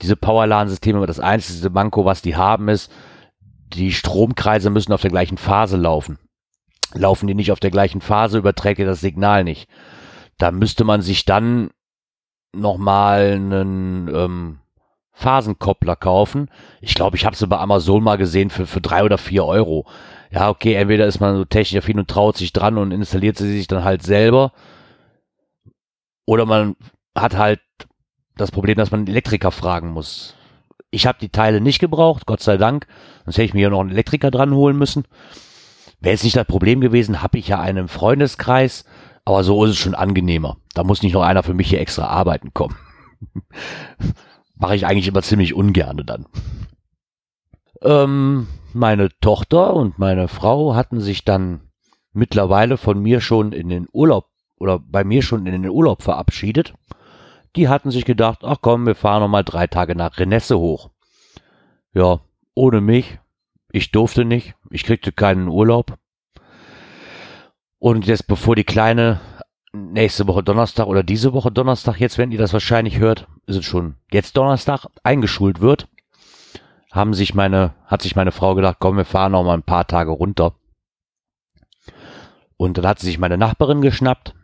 Diese 0.01 0.15
Powerlan-Systeme, 0.15 1.05
das 1.05 1.19
einzige 1.19 1.69
Manko, 1.69 2.05
was 2.05 2.21
die 2.21 2.35
haben, 2.35 2.69
ist, 2.69 2.91
die 3.73 3.91
Stromkreise 3.91 4.69
müssen 4.69 4.93
auf 4.93 5.01
der 5.01 5.11
gleichen 5.11 5.37
Phase 5.37 5.77
laufen. 5.77 6.19
Laufen 6.93 7.27
die 7.27 7.35
nicht 7.35 7.51
auf 7.51 7.59
der 7.59 7.71
gleichen 7.71 8.01
Phase, 8.01 8.37
überträgt 8.37 8.79
ihr 8.79 8.85
das 8.85 9.01
Signal 9.01 9.43
nicht. 9.43 9.69
Da 10.37 10.51
müsste 10.51 10.83
man 10.83 11.01
sich 11.01 11.25
dann 11.25 11.69
nochmal 12.53 13.33
einen 13.33 14.07
ähm, 14.13 14.59
Phasenkoppler 15.13 15.95
kaufen. 15.95 16.49
Ich 16.81 16.95
glaube, 16.95 17.15
ich 17.15 17.25
habe 17.25 17.35
sie 17.35 17.47
bei 17.47 17.57
Amazon 17.57 18.03
mal 18.03 18.17
gesehen 18.17 18.49
für, 18.49 18.65
für 18.65 18.81
drei 18.81 19.03
oder 19.03 19.17
vier 19.17 19.45
Euro. 19.45 19.85
Ja, 20.31 20.49
okay, 20.49 20.73
entweder 20.73 21.05
ist 21.05 21.19
man 21.19 21.35
so 21.35 21.45
technisch 21.45 21.83
affin 21.83 21.99
und 21.99 22.09
traut 22.09 22.37
sich 22.37 22.53
dran 22.53 22.77
und 22.77 22.91
installiert 22.91 23.37
sie 23.37 23.51
sich 23.51 23.67
dann 23.67 23.83
halt 23.83 24.03
selber 24.03 24.51
oder 26.25 26.45
man 26.45 26.75
hat 27.13 27.37
halt 27.37 27.59
das 28.37 28.51
Problem, 28.51 28.77
dass 28.77 28.91
man 28.91 29.05
Elektriker 29.05 29.51
fragen 29.51 29.89
muss. 29.89 30.35
Ich 30.89 31.05
habe 31.05 31.17
die 31.19 31.29
Teile 31.29 31.61
nicht 31.61 31.79
gebraucht, 31.79 32.25
Gott 32.25 32.41
sei 32.41 32.55
Dank. 32.55 32.87
Sonst 33.25 33.37
hätte 33.37 33.45
ich 33.45 33.53
mir 33.53 33.63
ja 33.63 33.69
noch 33.69 33.81
einen 33.81 33.91
Elektriker 33.91 34.31
dran 34.31 34.53
holen 34.53 34.77
müssen. 34.77 35.05
Wäre 36.01 36.13
jetzt 36.13 36.23
nicht 36.23 36.35
das 36.35 36.47
Problem 36.47 36.81
gewesen, 36.81 37.21
habe 37.21 37.37
ich 37.37 37.47
ja 37.47 37.59
einen 37.59 37.87
Freundeskreis, 37.87 38.85
aber 39.23 39.43
so 39.43 39.63
ist 39.63 39.71
es 39.71 39.77
schon 39.77 39.95
angenehmer. 39.95 40.57
Da 40.73 40.83
muss 40.83 41.03
nicht 41.03 41.13
noch 41.13 41.21
einer 41.21 41.43
für 41.43 41.53
mich 41.53 41.69
hier 41.69 41.79
extra 41.79 42.07
arbeiten 42.07 42.53
kommen. 42.53 42.75
Mache 44.55 44.75
ich 44.75 44.85
eigentlich 44.85 45.07
immer 45.07 45.21
ziemlich 45.21 45.53
ungerne 45.53 46.03
dann. 46.03 46.25
Ähm, 47.83 48.47
meine 48.73 49.09
Tochter 49.21 49.73
und 49.75 49.99
meine 49.99 50.27
Frau 50.27 50.75
hatten 50.75 50.99
sich 50.99 51.23
dann 51.23 51.61
mittlerweile 52.13 52.77
von 52.77 52.99
mir 52.99 53.21
schon 53.21 53.51
in 53.53 53.69
den 53.69 53.87
Urlaub 53.91 54.25
oder 54.57 54.79
bei 54.79 55.03
mir 55.03 55.21
schon 55.21 55.45
in 55.45 55.61
den 55.61 55.69
Urlaub 55.69 56.01
verabschiedet. 56.01 56.73
Die 57.55 57.67
hatten 57.67 57.91
sich 57.91 58.05
gedacht, 58.05 58.39
ach 58.43 58.57
komm, 58.61 58.85
wir 58.85 58.95
fahren 58.95 59.21
noch 59.21 59.27
mal 59.27 59.43
drei 59.43 59.67
Tage 59.67 59.95
nach 59.95 60.17
Renesse 60.17 60.57
hoch. 60.57 60.89
Ja, 61.93 62.21
ohne 62.53 62.81
mich. 62.81 63.19
Ich 63.71 63.91
durfte 63.91 64.25
nicht. 64.25 64.55
Ich 64.69 64.83
kriegte 64.83 65.11
keinen 65.11 65.47
Urlaub. 65.47 65.97
Und 67.79 68.05
jetzt, 68.05 68.27
bevor 68.27 68.55
die 68.55 68.63
Kleine 68.63 69.19
nächste 69.73 70.27
Woche 70.27 70.43
Donnerstag 70.43 70.87
oder 70.87 71.03
diese 71.03 71.33
Woche 71.33 71.51
Donnerstag, 71.51 71.99
jetzt, 71.99 72.17
wenn 72.17 72.31
ihr 72.31 72.37
das 72.37 72.53
wahrscheinlich 72.53 72.99
hört, 72.99 73.27
ist 73.47 73.55
es 73.55 73.65
schon 73.65 73.95
jetzt 74.11 74.35
Donnerstag, 74.37 74.85
eingeschult 75.03 75.61
wird, 75.61 75.87
haben 76.91 77.13
sich 77.13 77.33
meine, 77.33 77.73
hat 77.85 78.01
sich 78.01 78.15
meine 78.15 78.31
Frau 78.31 78.53
gedacht, 78.53 78.77
komm, 78.79 78.97
wir 78.97 79.05
fahren 79.05 79.31
noch 79.31 79.43
mal 79.43 79.53
ein 79.53 79.63
paar 79.63 79.87
Tage 79.87 80.11
runter. 80.11 80.55
Und 82.57 82.77
dann 82.77 82.85
hat 82.85 82.99
sie 82.99 83.07
sich 83.07 83.17
meine 83.17 83.37
Nachbarin 83.37 83.81
geschnappt, 83.81 84.35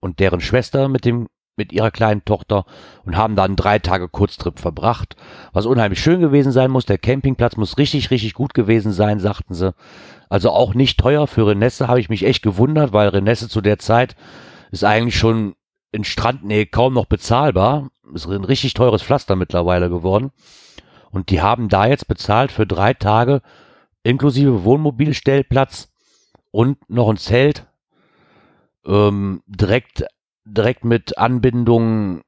und 0.00 0.18
deren 0.18 0.40
Schwester 0.40 0.88
mit 0.88 1.04
dem 1.04 1.28
mit 1.60 1.72
ihrer 1.72 1.90
kleinen 1.90 2.24
Tochter 2.24 2.64
und 3.04 3.16
haben 3.16 3.36
dann 3.36 3.54
drei 3.54 3.78
Tage 3.78 4.08
Kurztrip 4.08 4.58
verbracht, 4.58 5.14
was 5.52 5.66
unheimlich 5.66 6.00
schön 6.00 6.20
gewesen 6.20 6.52
sein 6.52 6.70
muss. 6.70 6.86
Der 6.86 6.96
Campingplatz 6.96 7.56
muss 7.56 7.76
richtig, 7.76 8.10
richtig 8.10 8.32
gut 8.32 8.54
gewesen 8.54 8.92
sein, 8.92 9.20
sagten 9.20 9.52
sie. 9.52 9.74
Also 10.30 10.50
auch 10.50 10.72
nicht 10.72 10.98
teuer 10.98 11.26
für 11.26 11.46
Renesse, 11.46 11.86
habe 11.86 12.00
ich 12.00 12.08
mich 12.08 12.24
echt 12.24 12.42
gewundert, 12.42 12.94
weil 12.94 13.08
Renesse 13.08 13.48
zu 13.48 13.60
der 13.60 13.78
Zeit 13.78 14.16
ist 14.70 14.84
eigentlich 14.84 15.18
schon 15.18 15.54
in 15.92 16.04
Strandnähe 16.04 16.64
kaum 16.66 16.94
noch 16.94 17.06
bezahlbar. 17.06 17.90
Ist 18.14 18.26
ein 18.26 18.44
richtig 18.44 18.72
teures 18.72 19.02
Pflaster 19.02 19.36
mittlerweile 19.36 19.90
geworden. 19.90 20.30
Und 21.10 21.28
die 21.30 21.42
haben 21.42 21.68
da 21.68 21.86
jetzt 21.86 22.08
bezahlt 22.08 22.52
für 22.52 22.66
drei 22.66 22.94
Tage 22.94 23.42
inklusive 24.02 24.64
Wohnmobilstellplatz 24.64 25.90
und 26.52 26.78
noch 26.88 27.10
ein 27.10 27.18
Zelt 27.18 27.66
ähm, 28.86 29.42
direkt, 29.46 30.04
direkt 30.54 30.84
mit 30.84 31.18
Anbindung 31.18 32.22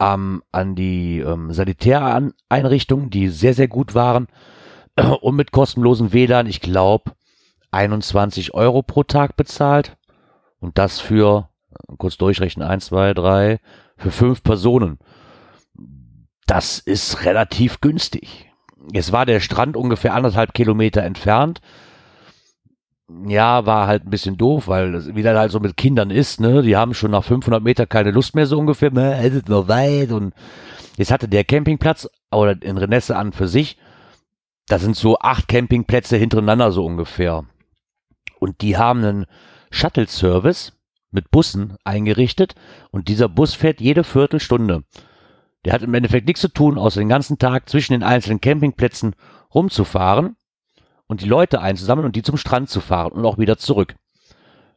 ähm, 0.00 0.42
an 0.52 0.74
die 0.74 1.20
ähm, 1.20 1.52
Sanitäreinrichtungen, 1.52 3.10
die 3.10 3.28
sehr, 3.28 3.54
sehr 3.54 3.68
gut 3.68 3.94
waren 3.94 4.28
und 5.20 5.36
mit 5.36 5.52
kostenlosen 5.52 6.12
WLAN, 6.12 6.46
ich 6.46 6.60
glaube, 6.60 7.12
21 7.70 8.54
Euro 8.54 8.82
pro 8.82 9.02
Tag 9.02 9.36
bezahlt 9.36 9.96
und 10.60 10.78
das 10.78 11.00
für, 11.00 11.48
kurz 11.98 12.16
durchrechnen, 12.16 12.66
1, 12.66 12.86
2, 12.86 13.14
3, 13.14 13.60
für 13.96 14.10
fünf 14.10 14.42
Personen. 14.42 14.98
Das 16.46 16.78
ist 16.78 17.24
relativ 17.24 17.80
günstig. 17.80 18.50
Es 18.92 19.12
war 19.12 19.26
der 19.26 19.40
Strand 19.40 19.76
ungefähr 19.76 20.14
anderthalb 20.14 20.52
Kilometer 20.52 21.02
entfernt 21.02 21.60
ja, 23.26 23.66
war 23.66 23.86
halt 23.86 24.06
ein 24.06 24.10
bisschen 24.10 24.36
doof, 24.36 24.68
weil 24.68 24.92
das 24.92 25.14
wieder 25.14 25.38
halt 25.38 25.52
so 25.52 25.60
mit 25.60 25.76
Kindern 25.76 26.10
ist, 26.10 26.40
ne? 26.40 26.62
Die 26.62 26.76
haben 26.76 26.94
schon 26.94 27.10
nach 27.10 27.24
500 27.24 27.62
Meter 27.62 27.86
keine 27.86 28.10
Lust 28.10 28.34
mehr 28.34 28.46
so 28.46 28.58
ungefähr, 28.58 28.90
ne? 28.90 29.18
Es 29.18 29.34
ist 29.34 29.48
noch 29.48 29.68
weit 29.68 30.10
und 30.10 30.32
jetzt 30.96 31.10
hatte 31.10 31.28
der 31.28 31.44
Campingplatz 31.44 32.08
oder 32.32 32.60
in 32.62 32.78
Renesse 32.78 33.16
an 33.16 33.32
für 33.32 33.46
sich, 33.46 33.76
da 34.68 34.78
sind 34.78 34.96
so 34.96 35.18
acht 35.18 35.48
Campingplätze 35.48 36.16
hintereinander 36.16 36.72
so 36.72 36.84
ungefähr. 36.84 37.44
Und 38.40 38.62
die 38.62 38.76
haben 38.78 39.04
einen 39.04 39.26
Shuttle-Service 39.70 40.72
mit 41.10 41.30
Bussen 41.30 41.76
eingerichtet 41.84 42.54
und 42.90 43.08
dieser 43.08 43.28
Bus 43.28 43.54
fährt 43.54 43.80
jede 43.80 44.04
Viertelstunde. 44.04 44.84
Der 45.64 45.72
hat 45.74 45.82
im 45.82 45.94
Endeffekt 45.94 46.26
nichts 46.26 46.40
zu 46.40 46.48
tun, 46.48 46.78
außer 46.78 47.00
den 47.00 47.08
ganzen 47.08 47.38
Tag 47.38 47.68
zwischen 47.68 47.92
den 47.92 48.02
einzelnen 48.02 48.40
Campingplätzen 48.40 49.14
rumzufahren 49.54 50.36
und 51.06 51.20
die 51.20 51.28
Leute 51.28 51.60
einzusammeln 51.60 52.06
und 52.06 52.16
die 52.16 52.22
zum 52.22 52.36
Strand 52.36 52.70
zu 52.70 52.80
fahren 52.80 53.12
und 53.12 53.24
auch 53.24 53.38
wieder 53.38 53.56
zurück. 53.56 53.94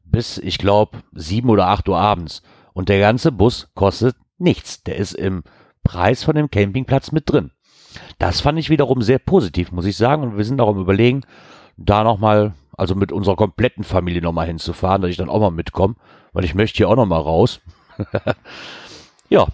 Bis, 0.03 0.37
ich 0.37 0.57
glaube, 0.57 0.99
sieben 1.13 1.49
oder 1.49 1.67
acht 1.67 1.87
Uhr 1.89 1.97
abends. 1.97 2.41
Und 2.73 2.89
der 2.89 2.99
ganze 2.99 3.31
Bus 3.31 3.69
kostet 3.75 4.15
nichts. 4.37 4.83
Der 4.83 4.97
ist 4.97 5.13
im 5.13 5.43
Preis 5.83 6.23
von 6.23 6.35
dem 6.35 6.49
Campingplatz 6.49 7.11
mit 7.11 7.29
drin. 7.29 7.51
Das 8.19 8.41
fand 8.41 8.59
ich 8.59 8.69
wiederum 8.69 9.01
sehr 9.01 9.19
positiv, 9.19 9.71
muss 9.71 9.85
ich 9.85 9.97
sagen. 9.97 10.23
Und 10.23 10.37
wir 10.37 10.45
sind 10.45 10.59
im 10.59 10.79
Überlegen, 10.79 11.23
da 11.77 12.03
nochmal, 12.03 12.53
also 12.77 12.95
mit 12.95 13.11
unserer 13.11 13.35
kompletten 13.35 13.83
Familie 13.83 14.21
nochmal 14.21 14.47
hinzufahren, 14.47 15.01
dass 15.01 15.11
ich 15.11 15.17
dann 15.17 15.29
auch 15.29 15.39
mal 15.39 15.51
mitkomme, 15.51 15.95
weil 16.33 16.45
ich 16.45 16.55
möchte 16.55 16.77
hier 16.77 16.89
auch 16.89 16.95
nochmal 16.95 17.21
raus. 17.21 17.61
ja. 19.29 19.47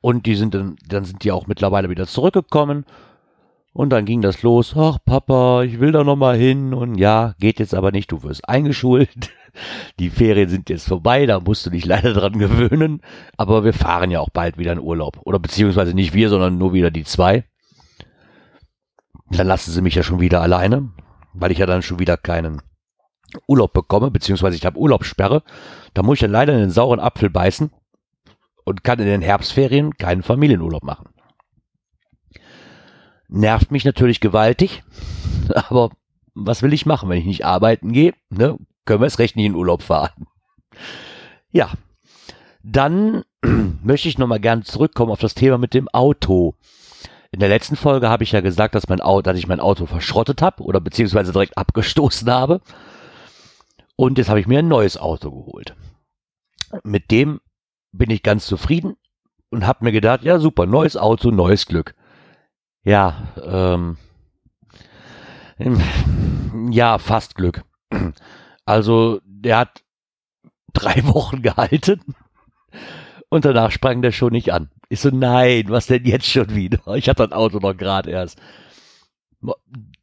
Und 0.00 0.26
die 0.26 0.34
sind 0.34 0.54
dann, 0.54 0.76
dann 0.86 1.04
sind 1.04 1.22
die 1.24 1.32
auch 1.32 1.46
mittlerweile 1.46 1.90
wieder 1.90 2.06
zurückgekommen 2.06 2.84
und 3.72 3.90
dann 3.90 4.04
ging 4.04 4.20
das 4.20 4.42
los. 4.42 4.74
Ach, 4.76 4.98
Papa, 5.04 5.62
ich 5.62 5.78
will 5.78 5.92
da 5.92 6.02
noch 6.02 6.16
mal 6.16 6.36
hin. 6.36 6.74
Und 6.74 6.96
ja, 6.96 7.34
geht 7.38 7.60
jetzt 7.60 7.74
aber 7.74 7.92
nicht. 7.92 8.10
Du 8.10 8.22
wirst 8.22 8.48
eingeschult. 8.48 9.30
Die 9.98 10.10
Ferien 10.10 10.48
sind 10.48 10.68
jetzt 10.70 10.88
vorbei. 10.88 11.26
Da 11.26 11.40
musst 11.40 11.66
du 11.66 11.70
dich 11.70 11.86
leider 11.86 12.12
dran 12.12 12.38
gewöhnen. 12.38 13.00
Aber 13.36 13.64
wir 13.64 13.72
fahren 13.72 14.10
ja 14.10 14.20
auch 14.20 14.30
bald 14.30 14.58
wieder 14.58 14.72
in 14.72 14.80
Urlaub. 14.80 15.20
Oder 15.24 15.38
beziehungsweise 15.38 15.94
nicht 15.94 16.14
wir, 16.14 16.28
sondern 16.30 16.58
nur 16.58 16.72
wieder 16.72 16.90
die 16.90 17.04
zwei. 17.04 17.44
Dann 19.30 19.46
lassen 19.46 19.70
sie 19.70 19.82
mich 19.82 19.94
ja 19.94 20.02
schon 20.02 20.20
wieder 20.20 20.40
alleine, 20.40 20.90
weil 21.34 21.52
ich 21.52 21.58
ja 21.58 21.66
dann 21.66 21.82
schon 21.82 22.00
wieder 22.00 22.16
keinen 22.16 22.62
Urlaub 23.46 23.72
bekomme, 23.72 24.10
beziehungsweise 24.10 24.56
ich 24.56 24.66
habe 24.66 24.78
Urlaubssperre. 24.78 25.44
Da 25.94 26.02
muss 26.02 26.16
ich 26.16 26.22
dann 26.22 26.32
leider 26.32 26.52
in 26.54 26.58
den 26.58 26.70
sauren 26.70 26.98
Apfel 26.98 27.30
beißen 27.30 27.70
und 28.64 28.82
kann 28.82 28.98
in 28.98 29.06
den 29.06 29.22
Herbstferien 29.22 29.96
keinen 29.96 30.24
Familienurlaub 30.24 30.82
machen. 30.82 31.10
Nervt 33.32 33.70
mich 33.70 33.84
natürlich 33.84 34.20
gewaltig, 34.20 34.82
aber 35.54 35.90
was 36.34 36.62
will 36.62 36.72
ich 36.72 36.84
machen, 36.84 37.08
wenn 37.08 37.18
ich 37.18 37.26
nicht 37.26 37.44
arbeiten 37.44 37.92
gehe? 37.92 38.14
Ne? 38.28 38.58
Können 38.84 39.00
wir 39.00 39.06
es 39.06 39.20
recht 39.20 39.36
nicht 39.36 39.46
in 39.46 39.54
Urlaub 39.54 39.82
fahren. 39.82 40.26
Ja, 41.52 41.72
dann 42.62 43.24
möchte 43.82 44.08
ich 44.08 44.18
nochmal 44.18 44.38
gerne 44.38 44.62
zurückkommen 44.62 45.10
auf 45.10 45.18
das 45.18 45.34
Thema 45.34 45.58
mit 45.58 45.74
dem 45.74 45.88
Auto. 45.88 46.54
In 47.32 47.40
der 47.40 47.48
letzten 47.48 47.74
Folge 47.74 48.08
habe 48.08 48.22
ich 48.22 48.30
ja 48.30 48.40
gesagt, 48.40 48.76
dass, 48.76 48.88
mein 48.88 49.00
Auto, 49.00 49.22
dass 49.22 49.36
ich 49.36 49.48
mein 49.48 49.58
Auto 49.58 49.86
verschrottet 49.86 50.42
habe 50.42 50.62
oder 50.62 50.80
beziehungsweise 50.80 51.32
direkt 51.32 51.58
abgestoßen 51.58 52.30
habe. 52.30 52.60
Und 53.96 54.18
jetzt 54.18 54.28
habe 54.28 54.38
ich 54.38 54.46
mir 54.46 54.60
ein 54.60 54.68
neues 54.68 54.96
Auto 54.96 55.32
geholt. 55.32 55.74
Mit 56.84 57.10
dem 57.10 57.40
bin 57.90 58.10
ich 58.10 58.22
ganz 58.22 58.46
zufrieden 58.46 58.96
und 59.50 59.66
habe 59.66 59.84
mir 59.84 59.92
gedacht, 59.92 60.22
ja 60.22 60.38
super, 60.38 60.66
neues 60.66 60.96
Auto, 60.96 61.32
neues 61.32 61.66
Glück. 61.66 61.96
Ja, 62.84 63.28
ähm, 63.42 63.96
ja, 66.70 66.98
fast 66.98 67.34
Glück. 67.34 67.62
Also, 68.64 69.20
der 69.24 69.58
hat 69.58 69.82
drei 70.72 71.04
Wochen 71.06 71.42
gehalten 71.42 72.00
Und 73.28 73.44
danach 73.44 73.70
sprang 73.70 74.02
der 74.02 74.12
schon 74.12 74.32
nicht 74.32 74.52
an. 74.52 74.70
Ich 74.88 75.00
so, 75.00 75.10
nein, 75.10 75.64
was 75.68 75.86
denn 75.86 76.04
jetzt 76.04 76.26
schon 76.26 76.54
wieder? 76.54 76.80
Ich 76.94 77.08
hatte 77.08 77.22
ein 77.24 77.32
Auto 77.32 77.58
noch 77.58 77.76
gerade 77.76 78.10
erst. 78.10 78.40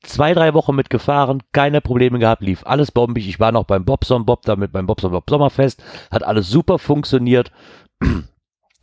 Zwei, 0.01 0.33
drei 0.33 0.53
Wochen 0.53 0.75
mitgefahren, 0.75 1.43
keine 1.51 1.81
Probleme 1.81 2.17
gehabt, 2.19 2.41
lief 2.41 2.65
alles 2.65 2.91
bombig. 2.91 3.27
Ich 3.27 3.39
war 3.39 3.51
noch 3.51 3.65
beim 3.65 3.85
Bobson 3.85 4.25
Bob 4.25 4.43
damit, 4.43 4.71
beim 4.71 4.87
Bobson 4.87 5.11
Bob 5.11 5.29
Sommerfest, 5.29 5.83
hat 6.09 6.23
alles 6.23 6.49
super 6.49 6.79
funktioniert. 6.79 7.51
Und 7.99 8.23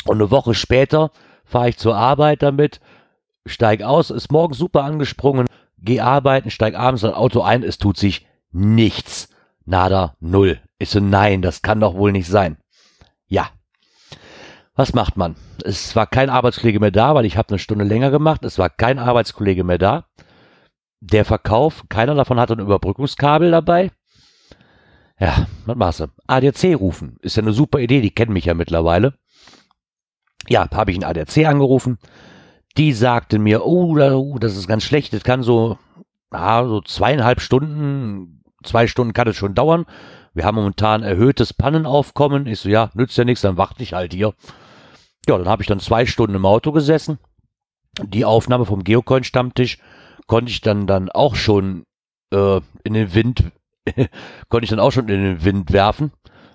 eine 0.06 0.30
Woche 0.30 0.54
später 0.54 1.10
fahre 1.44 1.70
ich 1.70 1.78
zur 1.78 1.96
Arbeit 1.96 2.42
damit, 2.42 2.80
steig 3.46 3.82
aus, 3.82 4.10
ist 4.10 4.32
morgens 4.32 4.58
super 4.58 4.84
angesprungen, 4.84 5.46
geh 5.78 6.00
arbeiten, 6.00 6.50
steig 6.50 6.74
abends 6.74 7.04
ein 7.04 7.14
Auto 7.14 7.42
ein, 7.42 7.62
es 7.62 7.78
tut 7.78 7.96
sich 7.96 8.26
nichts. 8.52 9.28
Nada, 9.64 10.16
null. 10.20 10.60
Ich 10.78 10.90
so, 10.90 11.00
nein, 11.00 11.42
das 11.42 11.62
kann 11.62 11.80
doch 11.80 11.94
wohl 11.94 12.12
nicht 12.12 12.28
sein. 12.28 12.58
Ja. 13.26 13.50
Was 14.74 14.92
macht 14.92 15.16
man? 15.16 15.36
Es 15.64 15.94
war 15.94 16.06
kein 16.06 16.30
Arbeitskollege 16.30 16.80
mehr 16.80 16.90
da, 16.90 17.14
weil 17.14 17.24
ich 17.24 17.36
habe 17.36 17.50
eine 17.50 17.58
Stunde 17.58 17.84
länger 17.84 18.10
gemacht. 18.10 18.44
Es 18.44 18.58
war 18.58 18.68
kein 18.68 18.98
Arbeitskollege 18.98 19.64
mehr 19.64 19.78
da. 19.78 20.06
Der 21.00 21.24
Verkauf, 21.24 21.84
keiner 21.88 22.14
davon 22.14 22.40
hatte 22.40 22.54
ein 22.54 22.60
Überbrückungskabel 22.60 23.50
dabei. 23.50 23.90
Ja, 25.18 25.46
was 25.64 25.76
machst 25.76 26.00
du? 26.00 26.06
ADAC 26.26 26.78
rufen. 26.78 27.18
Ist 27.20 27.36
ja 27.36 27.42
eine 27.42 27.52
super 27.52 27.78
Idee, 27.78 28.00
die 28.00 28.10
kennen 28.10 28.32
mich 28.32 28.46
ja 28.46 28.54
mittlerweile. 28.54 29.14
Ja, 30.48 30.68
habe 30.70 30.90
ich 30.90 30.96
einen 30.96 31.04
ADAC 31.04 31.46
angerufen. 31.46 31.98
Die 32.76 32.93
sagten 32.93 33.43
mir, 33.43 33.64
oh, 33.64 34.38
das 34.38 34.57
ist 34.57 34.66
ganz 34.66 34.83
schlecht, 34.83 35.12
das 35.12 35.23
kann 35.23 35.43
so, 35.43 35.78
ah, 36.31 36.64
so 36.66 36.81
zweieinhalb 36.81 37.40
Stunden, 37.40 38.43
zwei 38.64 38.87
Stunden 38.87 39.12
kann 39.12 39.28
es 39.28 39.37
schon 39.37 39.54
dauern. 39.54 39.87
Wir 40.35 40.45
haben 40.45 40.57
momentan 40.57 41.04
erhöhtes 41.04 41.52
Pannenaufkommen. 41.52 42.47
Ich 42.47 42.61
so, 42.61 42.69
ja, 42.69 42.90
nützt 42.95 43.16
ja 43.16 43.25
nichts, 43.25 43.43
dann 43.43 43.57
warte 43.57 43.83
ich 43.83 43.93
halt 43.93 44.12
hier. 44.12 44.35
Ja, 45.28 45.38
dann 45.38 45.49
habe 45.49 45.62
ich 45.62 45.69
dann 45.69 45.81
zwei 45.81 46.07
Stunden 46.07 46.35
im 46.35 46.47
Auto 46.47 46.73
gesessen. 46.73 47.19
Die 48.02 48.25
Aufnahme 48.25 48.66
vom 48.66 48.83
Geocoin-Stammtisch 48.83 49.78
konnte 50.26 50.50
ich 50.50 50.61
dann 50.61 50.87
dann 50.87 51.11
auch 51.11 51.37
schon 51.37 51.85
äh, 52.33 52.61
in 52.83 52.95
den 52.95 53.14
Wind, 53.14 53.52
konnte 54.49 54.64
ich 54.64 54.71
dann 54.71 54.81
auch 54.81 54.90
schon 54.90 55.09
in 55.09 55.23
den 55.23 55.45
Wind 55.45 55.73
werfen, 55.73 56.12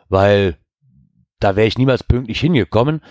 weil 0.10 0.58
da 1.40 1.56
wäre 1.56 1.68
ich 1.68 1.78
niemals 1.78 2.04
pünktlich 2.04 2.42
hingekommen. 2.42 3.02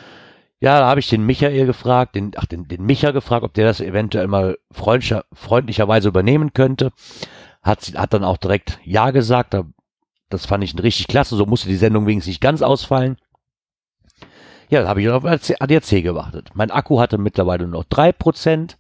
Ja, 0.60 0.80
da 0.80 0.86
habe 0.86 1.00
ich 1.00 1.08
den 1.08 1.24
Michael 1.24 1.66
gefragt, 1.66 2.16
den, 2.16 2.32
ach, 2.36 2.46
den, 2.46 2.66
den 2.66 2.84
Micha 2.84 3.12
gefragt, 3.12 3.44
ob 3.44 3.54
der 3.54 3.66
das 3.66 3.80
eventuell 3.80 4.26
mal 4.26 4.58
freundlicherweise 4.72 6.08
übernehmen 6.08 6.52
könnte. 6.52 6.90
Hat, 7.62 7.92
hat 7.96 8.12
dann 8.12 8.24
auch 8.24 8.38
direkt 8.38 8.80
Ja 8.84 9.10
gesagt. 9.10 9.56
Das 10.30 10.46
fand 10.46 10.64
ich 10.64 10.80
richtig 10.82 11.06
klasse. 11.06 11.36
So 11.36 11.46
musste 11.46 11.68
die 11.68 11.76
Sendung 11.76 12.06
wenigstens 12.06 12.32
nicht 12.32 12.40
ganz 12.40 12.62
ausfallen. 12.62 13.18
Ja, 14.68 14.80
dann 14.80 14.88
habe 14.88 15.00
ich 15.00 15.08
auf 15.08 15.24
ADAC 15.24 16.02
gewartet. 16.02 16.50
Mein 16.54 16.70
Akku 16.70 17.00
hatte 17.00 17.18
mittlerweile 17.18 17.66
noch 17.66 17.84
drei 17.84 18.12
Prozent 18.12 18.76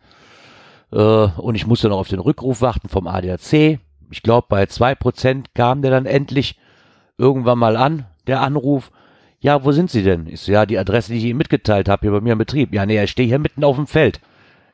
äh, 0.92 0.96
und 0.96 1.54
ich 1.54 1.66
musste 1.66 1.88
noch 1.88 1.98
auf 1.98 2.08
den 2.08 2.18
Rückruf 2.18 2.60
warten 2.60 2.88
vom 2.88 3.06
ADAC. 3.06 3.78
Ich 4.10 4.22
glaube, 4.22 4.46
bei 4.50 4.66
zwei 4.66 4.94
Prozent 4.94 5.54
kam 5.54 5.80
der 5.82 5.90
dann 5.90 6.06
endlich 6.06 6.58
irgendwann 7.16 7.58
mal 7.58 7.76
an, 7.76 8.06
der 8.26 8.42
Anruf. 8.42 8.90
Ja, 9.40 9.64
wo 9.64 9.72
sind 9.72 9.90
Sie 9.90 10.02
denn? 10.02 10.26
Ich 10.26 10.40
so, 10.40 10.52
ja, 10.52 10.66
die 10.66 10.78
Adresse, 10.78 11.12
die 11.12 11.18
ich 11.18 11.24
Ihnen 11.24 11.38
mitgeteilt 11.38 11.88
habe, 11.88 12.00
hier 12.02 12.10
bei 12.10 12.20
mir 12.20 12.32
im 12.32 12.38
Betrieb. 12.38 12.74
Ja, 12.74 12.86
nee, 12.86 13.02
ich 13.02 13.10
stehe 13.10 13.28
hier 13.28 13.38
mitten 13.38 13.62
auf 13.62 13.76
dem 13.76 13.86
Feld. 13.86 14.20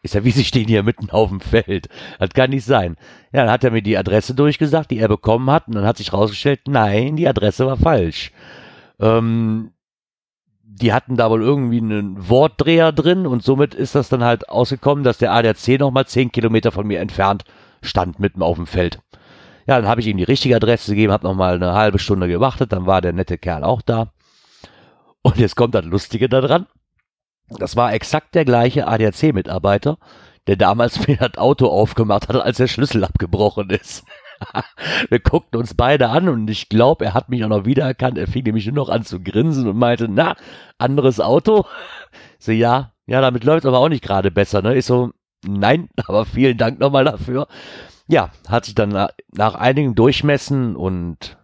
Ist 0.03 0.15
ja, 0.15 0.25
wie 0.25 0.31
Sie 0.31 0.45
stehen 0.45 0.69
hier 0.69 0.83
mitten 0.83 1.11
auf 1.11 1.31
dem 1.31 1.41
Feld. 1.41 1.89
Das 2.19 2.31
kann 2.31 2.51
nicht 2.51 2.65
sein. 2.65 2.97
Ja, 3.33 3.43
dann 3.43 3.51
hat 3.51 3.65
er 3.65 3.71
mir 3.71 3.83
die 3.83 3.97
Adresse 3.97 4.35
durchgesagt, 4.35 4.91
die 4.91 4.99
er 4.99 5.09
bekommen 5.09 5.51
hat, 5.51 5.69
und 5.69 5.75
dann 5.75 5.87
hat 5.87 5.99
sich 5.99 6.13
rausgestellt, 6.13 6.63
nein, 6.67 7.17
die 7.17 7.29
Adresse 7.29 7.67
war 7.67 7.77
falsch. 7.77 8.33
Ähm, 9.01 9.71
die 10.63 10.93
hatten 10.93 11.17
da 11.17 11.31
wohl 11.31 11.43
irgendwie 11.43 11.79
einen 11.79 12.29
Wortdreher 12.29 12.93
drin 12.93 13.27
und 13.27 13.43
somit 13.43 13.75
ist 13.75 13.95
das 13.95 14.09
dann 14.09 14.25
halt 14.25 14.49
ausgekommen, 14.49 15.05
dass 15.05 15.19
der 15.19 15.33
ADAC 15.33 15.79
nochmal 15.79 16.07
zehn 16.07 16.33
Kilometer 16.33 16.73
von 16.73 16.87
mir 16.87 17.01
entfernt 17.01 17.45
stand, 17.81 18.19
mitten 18.19 18.43
auf 18.43 18.57
dem 18.57 18.67
Feld. 18.67 18.99
Ja, 19.67 19.81
dann 19.81 19.89
habe 19.89 20.01
ich 20.01 20.07
ihm 20.07 20.17
die 20.17 20.25
richtige 20.25 20.57
Adresse 20.57 20.91
gegeben, 20.91 21.13
habe 21.13 21.27
nochmal 21.27 21.55
eine 21.55 21.73
halbe 21.73 21.99
Stunde 21.99 22.29
gewartet, 22.29 22.73
dann 22.73 22.87
war 22.87 23.01
der 23.01 23.13
nette 23.13 23.39
Kerl 23.39 23.63
auch 23.63 23.83
da. 23.83 24.14
Und 25.25 25.39
jetzt 25.39 25.57
kommt 25.57 25.75
das 25.75 25.87
Lustige 25.87 26.29
daran. 26.29 26.67
Das 27.49 27.77
war 27.77 27.95
exakt 27.95 28.35
der 28.35 28.45
gleiche 28.45 28.87
ADAC-Mitarbeiter, 28.87 29.97
der 30.47 30.57
damals 30.57 31.09
mir 31.09 31.17
das 31.17 31.39
Auto 31.39 31.67
aufgemacht 31.69 32.29
hat, 32.29 32.37
als 32.37 32.59
der 32.59 32.69
Schlüssel 32.69 33.03
abgebrochen 33.05 33.71
ist. 33.71 34.05
Wir 35.09 35.21
guckten 35.21 35.59
uns 35.59 35.75
beide 35.75 36.11
an 36.11 36.29
und 36.29 36.51
ich 36.51 36.69
glaube, 36.69 37.07
er 37.07 37.15
hat 37.15 37.31
mich 37.31 37.43
auch 37.43 37.49
noch 37.49 37.65
wiedererkannt. 37.65 38.19
Er 38.19 38.27
fing 38.27 38.45
nämlich 38.45 38.67
nur 38.67 38.75
noch 38.75 38.89
an 38.91 39.05
zu 39.05 39.21
grinsen 39.21 39.67
und 39.67 39.79
meinte, 39.79 40.09
na, 40.09 40.37
anderes 40.77 41.21
Auto? 41.21 41.65
So, 42.39 42.53
ja, 42.53 42.93
ja, 43.07 43.21
damit 43.23 43.45
läuft 43.45 43.65
aber 43.65 43.79
auch 43.79 43.89
nicht 43.89 44.05
gerade 44.05 44.31
besser, 44.31 44.61
ne? 44.61 44.77
Ich 44.77 44.85
so, 44.85 45.13
nein, 45.47 45.89
aber 46.07 46.27
vielen 46.27 46.59
Dank 46.59 46.81
nochmal 46.81 47.05
dafür. 47.05 47.47
Ja, 48.09 48.31
hat 48.47 48.67
sich 48.67 48.75
dann 48.75 48.91
nach, 48.91 49.11
nach 49.33 49.55
einigen 49.55 49.95
Durchmessen 49.95 50.77
und 50.77 51.39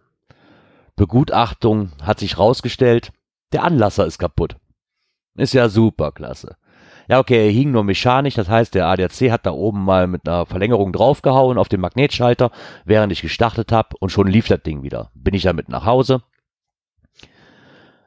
Begutachtung 0.97 1.93
hat 2.03 2.19
sich 2.19 2.37
rausgestellt, 2.37 3.13
der 3.53 3.65
Anlasser 3.65 4.07
ist 4.07 4.19
kaputt. 4.19 4.57
Ist 5.37 5.55
ja 5.55 5.69
super 5.69 6.13
klasse. 6.13 6.57
Ja, 7.09 7.19
okay, 7.19 7.47
er 7.47 7.53
hing 7.53 7.73
nur 7.73 7.83
mechanisch, 7.83 8.35
das 8.35 8.49
heißt, 8.49 8.73
der 8.75 8.87
ADAC 8.87 9.33
hat 9.33 9.45
da 9.45 9.51
oben 9.51 9.85
mal 9.85 10.07
mit 10.07 10.29
einer 10.29 10.47
Verlängerung 10.47 10.93
draufgehauen 10.93 11.59
auf 11.59 11.69
den 11.69 11.81
Magnetschalter, 11.81 12.53
während 12.85 13.13
ich 13.13 13.21
gestartet 13.23 13.73
habe 13.73 13.97
und 13.99 14.11
schon 14.11 14.29
lief 14.29 14.47
das 14.47 14.63
Ding 14.63 14.85
wieder. 14.85 15.11
Bin 15.15 15.35
ich 15.35 15.43
damit 15.43 15.69
nach 15.69 15.85
Hause. 15.85 16.23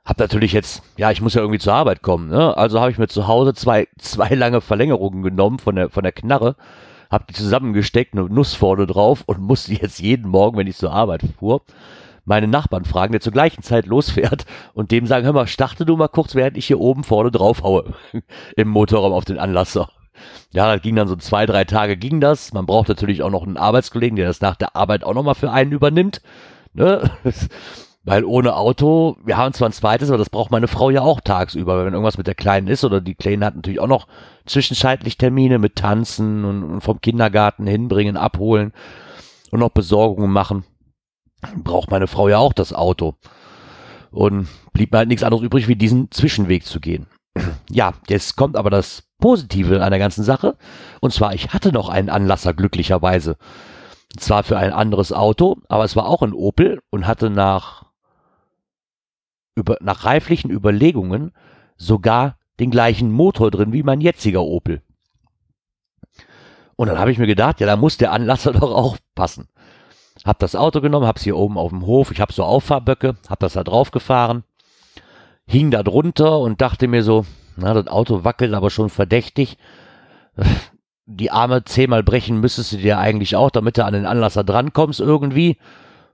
Hab 0.05 0.19
natürlich 0.19 0.53
jetzt, 0.53 0.83
ja, 0.95 1.11
ich 1.11 1.21
muss 1.21 1.33
ja 1.33 1.41
irgendwie 1.41 1.59
zur 1.59 1.73
Arbeit 1.73 2.01
kommen, 2.01 2.29
ne? 2.29 2.55
Also 2.55 2.79
habe 2.79 2.91
ich 2.91 2.97
mir 2.97 3.07
zu 3.07 3.27
Hause 3.27 3.53
zwei, 3.53 3.87
zwei 3.97 4.29
lange 4.29 4.61
Verlängerungen 4.61 5.21
genommen 5.21 5.59
von 5.59 5.75
der, 5.75 5.89
von 5.89 6.03
der 6.03 6.13
Knarre, 6.13 6.55
hab 7.09 7.27
die 7.27 7.33
zusammengesteckt, 7.33 8.13
eine 8.13 8.23
Nuss 8.23 8.53
vorne 8.53 8.87
drauf 8.87 9.23
und 9.25 9.39
musste 9.41 9.73
jetzt 9.73 9.99
jeden 9.99 10.29
Morgen, 10.29 10.57
wenn 10.57 10.67
ich 10.67 10.77
zur 10.77 10.93
Arbeit 10.93 11.23
fuhr, 11.39 11.61
meine 12.25 12.47
Nachbarn 12.47 12.85
fragen, 12.85 13.11
der 13.11 13.21
zur 13.21 13.33
gleichen 13.33 13.63
Zeit 13.63 13.85
losfährt 13.85 14.45
und 14.73 14.91
dem 14.91 15.05
sagen, 15.07 15.25
hör 15.25 15.33
mal, 15.33 15.47
starte 15.47 15.85
du 15.85 15.97
mal 15.97 16.07
kurz, 16.07 16.35
während 16.35 16.57
ich 16.57 16.67
hier 16.67 16.79
oben 16.79 17.03
vorne 17.03 17.31
drauf 17.31 17.63
haue 17.63 17.93
im 18.55 18.69
Motorraum 18.69 19.13
auf 19.13 19.25
den 19.25 19.39
Anlasser. 19.39 19.89
Ja, 20.53 20.71
das 20.71 20.81
ging 20.81 20.95
dann 20.95 21.07
so 21.07 21.15
zwei, 21.15 21.45
drei 21.45 21.65
Tage 21.65 21.97
ging 21.97 22.21
das. 22.21 22.53
Man 22.53 22.65
braucht 22.65 22.87
natürlich 22.87 23.23
auch 23.23 23.31
noch 23.31 23.43
einen 23.43 23.57
Arbeitskollegen, 23.57 24.15
der 24.15 24.27
das 24.27 24.41
nach 24.41 24.55
der 24.55 24.75
Arbeit 24.75 25.03
auch 25.03 25.13
nochmal 25.13 25.35
für 25.35 25.51
einen 25.51 25.71
übernimmt. 25.71 26.21
Ne? 26.73 27.09
Weil 28.05 28.25
ohne 28.25 28.55
Auto, 28.57 29.15
wir 29.23 29.37
haben 29.37 29.53
zwar 29.53 29.69
ein 29.69 29.73
zweites, 29.73 30.09
aber 30.09 30.17
das 30.17 30.29
braucht 30.29 30.51
meine 30.51 30.67
Frau 30.67 30.89
ja 30.89 31.01
auch 31.01 31.21
tagsüber, 31.21 31.85
wenn 31.85 31.93
irgendwas 31.93 32.17
mit 32.17 32.27
der 32.27 32.35
Kleinen 32.35 32.67
ist 32.67 32.83
oder 32.83 32.99
die 32.99 33.15
Kleine 33.15 33.45
hat 33.45 33.55
natürlich 33.55 33.79
auch 33.79 33.87
noch 33.87 34.07
zwischenzeitlich 34.45 35.17
Termine 35.17 35.57
mit 35.57 35.77
Tanzen 35.77 36.43
und, 36.43 36.63
und 36.63 36.81
vom 36.81 36.99
Kindergarten 36.99 37.65
hinbringen, 37.65 38.17
abholen 38.17 38.73
und 39.51 39.61
noch 39.61 39.69
Besorgungen 39.69 40.31
machen 40.31 40.65
braucht 41.63 41.91
meine 41.91 42.07
Frau 42.07 42.27
ja 42.27 42.37
auch 42.37 42.53
das 42.53 42.73
Auto. 42.73 43.15
Und 44.11 44.47
blieb 44.73 44.91
mir 44.91 44.99
halt 44.99 45.07
nichts 45.07 45.23
anderes 45.23 45.43
übrig, 45.43 45.67
wie 45.67 45.75
diesen 45.75 46.11
Zwischenweg 46.11 46.65
zu 46.65 46.79
gehen. 46.79 47.07
Ja, 47.69 47.93
jetzt 48.07 48.35
kommt 48.35 48.55
aber 48.55 48.69
das 48.69 49.03
Positive 49.19 49.83
an 49.83 49.89
der 49.89 49.99
ganzen 49.99 50.23
Sache. 50.23 50.57
Und 50.99 51.11
zwar, 51.11 51.33
ich 51.33 51.53
hatte 51.53 51.71
noch 51.71 51.89
einen 51.89 52.09
Anlasser, 52.09 52.53
glücklicherweise. 52.53 53.37
Zwar 54.17 54.43
für 54.43 54.57
ein 54.57 54.71
anderes 54.71 55.11
Auto, 55.11 55.57
aber 55.69 55.83
es 55.85 55.95
war 55.95 56.07
auch 56.07 56.21
ein 56.21 56.33
Opel 56.33 56.81
und 56.91 57.07
hatte 57.07 57.31
nach, 57.31 57.85
über, 59.55 59.77
nach 59.81 60.05
reiflichen 60.05 60.51
Überlegungen 60.51 61.31
sogar 61.77 62.37
den 62.59 62.69
gleichen 62.69 63.11
Motor 63.11 63.49
drin 63.49 63.73
wie 63.73 63.81
mein 63.81 64.01
jetziger 64.01 64.43
Opel. 64.43 64.83
Und 66.75 66.87
dann 66.87 66.99
habe 66.99 67.11
ich 67.11 67.17
mir 67.17 67.27
gedacht, 67.27 67.59
ja, 67.59 67.67
da 67.67 67.75
muss 67.75 67.97
der 67.97 68.11
Anlasser 68.11 68.51
doch 68.53 68.71
auch 68.71 68.97
passen. 69.15 69.47
Hab 70.25 70.39
das 70.39 70.55
Auto 70.55 70.79
genommen, 70.81 71.05
hab's 71.05 71.23
hier 71.23 71.37
oben 71.37 71.57
auf 71.57 71.69
dem 71.69 71.85
Hof, 71.85 72.11
ich 72.11 72.21
hab 72.21 72.31
so 72.31 72.43
Auffahrböcke, 72.43 73.15
hab 73.27 73.39
das 73.39 73.53
da 73.53 73.63
drauf 73.63 73.91
gefahren, 73.91 74.43
hing 75.45 75.69
da 75.69 75.83
drunter 75.83 76.39
und 76.39 76.61
dachte 76.61 76.87
mir 76.87 77.03
so, 77.03 77.25
na, 77.57 77.73
das 77.73 77.87
Auto 77.87 78.23
wackelt 78.23 78.53
aber 78.53 78.69
schon 78.69 78.89
verdächtig. 78.89 79.57
Die 81.05 81.31
Arme 81.31 81.65
zehnmal 81.65 82.01
brechen 82.01 82.39
müsstest 82.39 82.71
du 82.71 82.77
dir 82.77 82.97
eigentlich 82.97 83.35
auch, 83.35 83.51
damit 83.51 83.77
du 83.77 83.83
an 83.83 83.93
den 83.93 84.05
Anlasser 84.05 84.45
drankommst 84.45 85.01
irgendwie. 85.01 85.57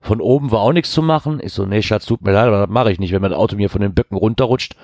Von 0.01 0.19
oben 0.19 0.49
war 0.49 0.61
auch 0.61 0.73
nichts 0.73 0.91
zu 0.91 1.03
machen. 1.03 1.39
Ich 1.43 1.53
so, 1.53 1.65
nee, 1.65 1.83
Schatz, 1.83 2.07
tut 2.07 2.23
mir 2.23 2.31
leid, 2.31 2.47
aber 2.47 2.61
das 2.61 2.69
mache 2.69 2.91
ich 2.91 2.99
nicht. 2.99 3.11
Wenn 3.11 3.21
mein 3.21 3.33
Auto 3.33 3.55
mir 3.55 3.69
von 3.69 3.81
den 3.81 3.93
Böcken 3.93 4.17
runterrutscht, 4.17 4.75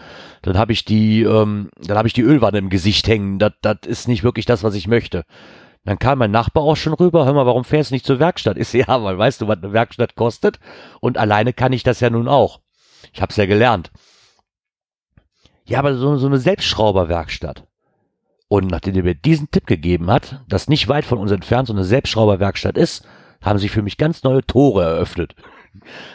dann 0.44 0.60
habe 0.60 0.74
ich 0.74 0.86
die, 0.86 1.24
ähm, 1.24 1.70
dann 1.82 1.98
habe 1.98 2.08
ich 2.08 2.14
die 2.14 2.22
Ölwanne 2.22 2.60
im 2.60 2.70
Gesicht 2.70 3.08
hängen. 3.08 3.40
Das, 3.40 3.54
das 3.62 3.78
ist 3.88 4.08
nicht 4.08 4.24
wirklich 4.24 4.46
das, 4.46 4.64
was 4.64 4.76
ich 4.76 4.88
möchte. 4.88 5.24
Dann 5.86 6.00
kam 6.00 6.18
mein 6.18 6.32
Nachbar 6.32 6.64
auch 6.64 6.76
schon 6.76 6.94
rüber, 6.94 7.26
hör 7.26 7.34
mal, 7.34 7.46
warum 7.46 7.64
fährst 7.64 7.92
du 7.92 7.96
nicht 7.96 8.06
zur 8.06 8.20
Werkstatt? 8.20 8.58
Ist 8.58 8.74
ja, 8.74 9.04
weil 9.04 9.18
weißt 9.18 9.42
du, 9.42 9.48
was 9.48 9.60
eine 9.60 9.72
Werkstatt 9.72 10.16
kostet? 10.16 10.60
Und 11.00 11.18
alleine 11.18 11.54
kann 11.54 11.74
ich 11.74 11.84
das 11.84 12.00
ja 12.00 12.10
nun 12.10 12.28
auch. 12.28 12.60
Ich 13.14 13.22
hab's 13.22 13.38
ja 13.38 13.46
gelernt. 13.46 13.92
Ja, 15.66 15.80
aber 15.80 15.96
so, 15.96 16.18
so 16.18 16.28
eine 16.28 16.40
Selbstschrauberwerkstatt. 16.40 17.66
Und 18.48 18.70
nachdem 18.70 18.96
er 18.96 19.04
mir 19.04 19.16
diesen 19.16 19.50
Tipp 19.52 19.68
gegeben 19.68 20.12
hat, 20.12 20.44
dass 20.48 20.68
nicht 20.68 20.88
weit 20.88 21.06
von 21.06 21.18
uns 21.18 21.32
entfernt 21.32 21.68
so 21.68 21.74
eine 21.74 21.84
Selbstschrauberwerkstatt 21.84 22.78
ist, 22.78 23.08
haben 23.42 23.60
sich 23.60 23.72
für 23.72 23.82
mich 23.82 23.98
ganz 23.98 24.24
neue 24.24 24.46
Tore 24.46 24.84
eröffnet. 24.84 25.36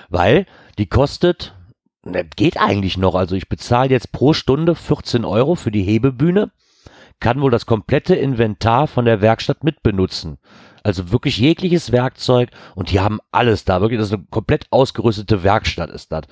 Weil 0.09 0.46
die 0.78 0.87
kostet 0.87 1.54
das 2.02 2.24
geht 2.35 2.59
eigentlich 2.59 2.96
noch. 2.96 3.14
Also 3.14 3.37
ich 3.37 3.48
bezahle 3.48 3.90
jetzt 3.90 4.12
pro 4.12 4.33
Stunde 4.33 4.74
14 4.74 5.24
Euro 5.24 5.54
für 5.54 5.70
die 5.70 5.83
Hebebühne, 5.83 6.50
kann 7.20 7.40
wohl 7.40 7.50
das 7.50 7.66
komplette 7.66 8.14
Inventar 8.14 8.87
von 8.87 9.04
der 9.04 9.20
Werkstatt 9.20 9.62
mitbenutzen. 9.62 10.38
Also 10.83 11.12
wirklich 11.12 11.37
jegliches 11.38 11.92
Werkzeug 11.92 12.48
und 12.74 12.90
die 12.90 13.00
haben 13.00 13.20
alles 13.30 13.64
da. 13.64 13.80
Wirklich, 13.83 14.00
das 14.00 14.09
ist 14.09 14.14
eine 14.14 14.24
komplett 14.30 14.66
ausgerüstete 14.70 15.42
Werkstatt 15.42 15.90
ist 15.90 16.11
das. 16.11 16.22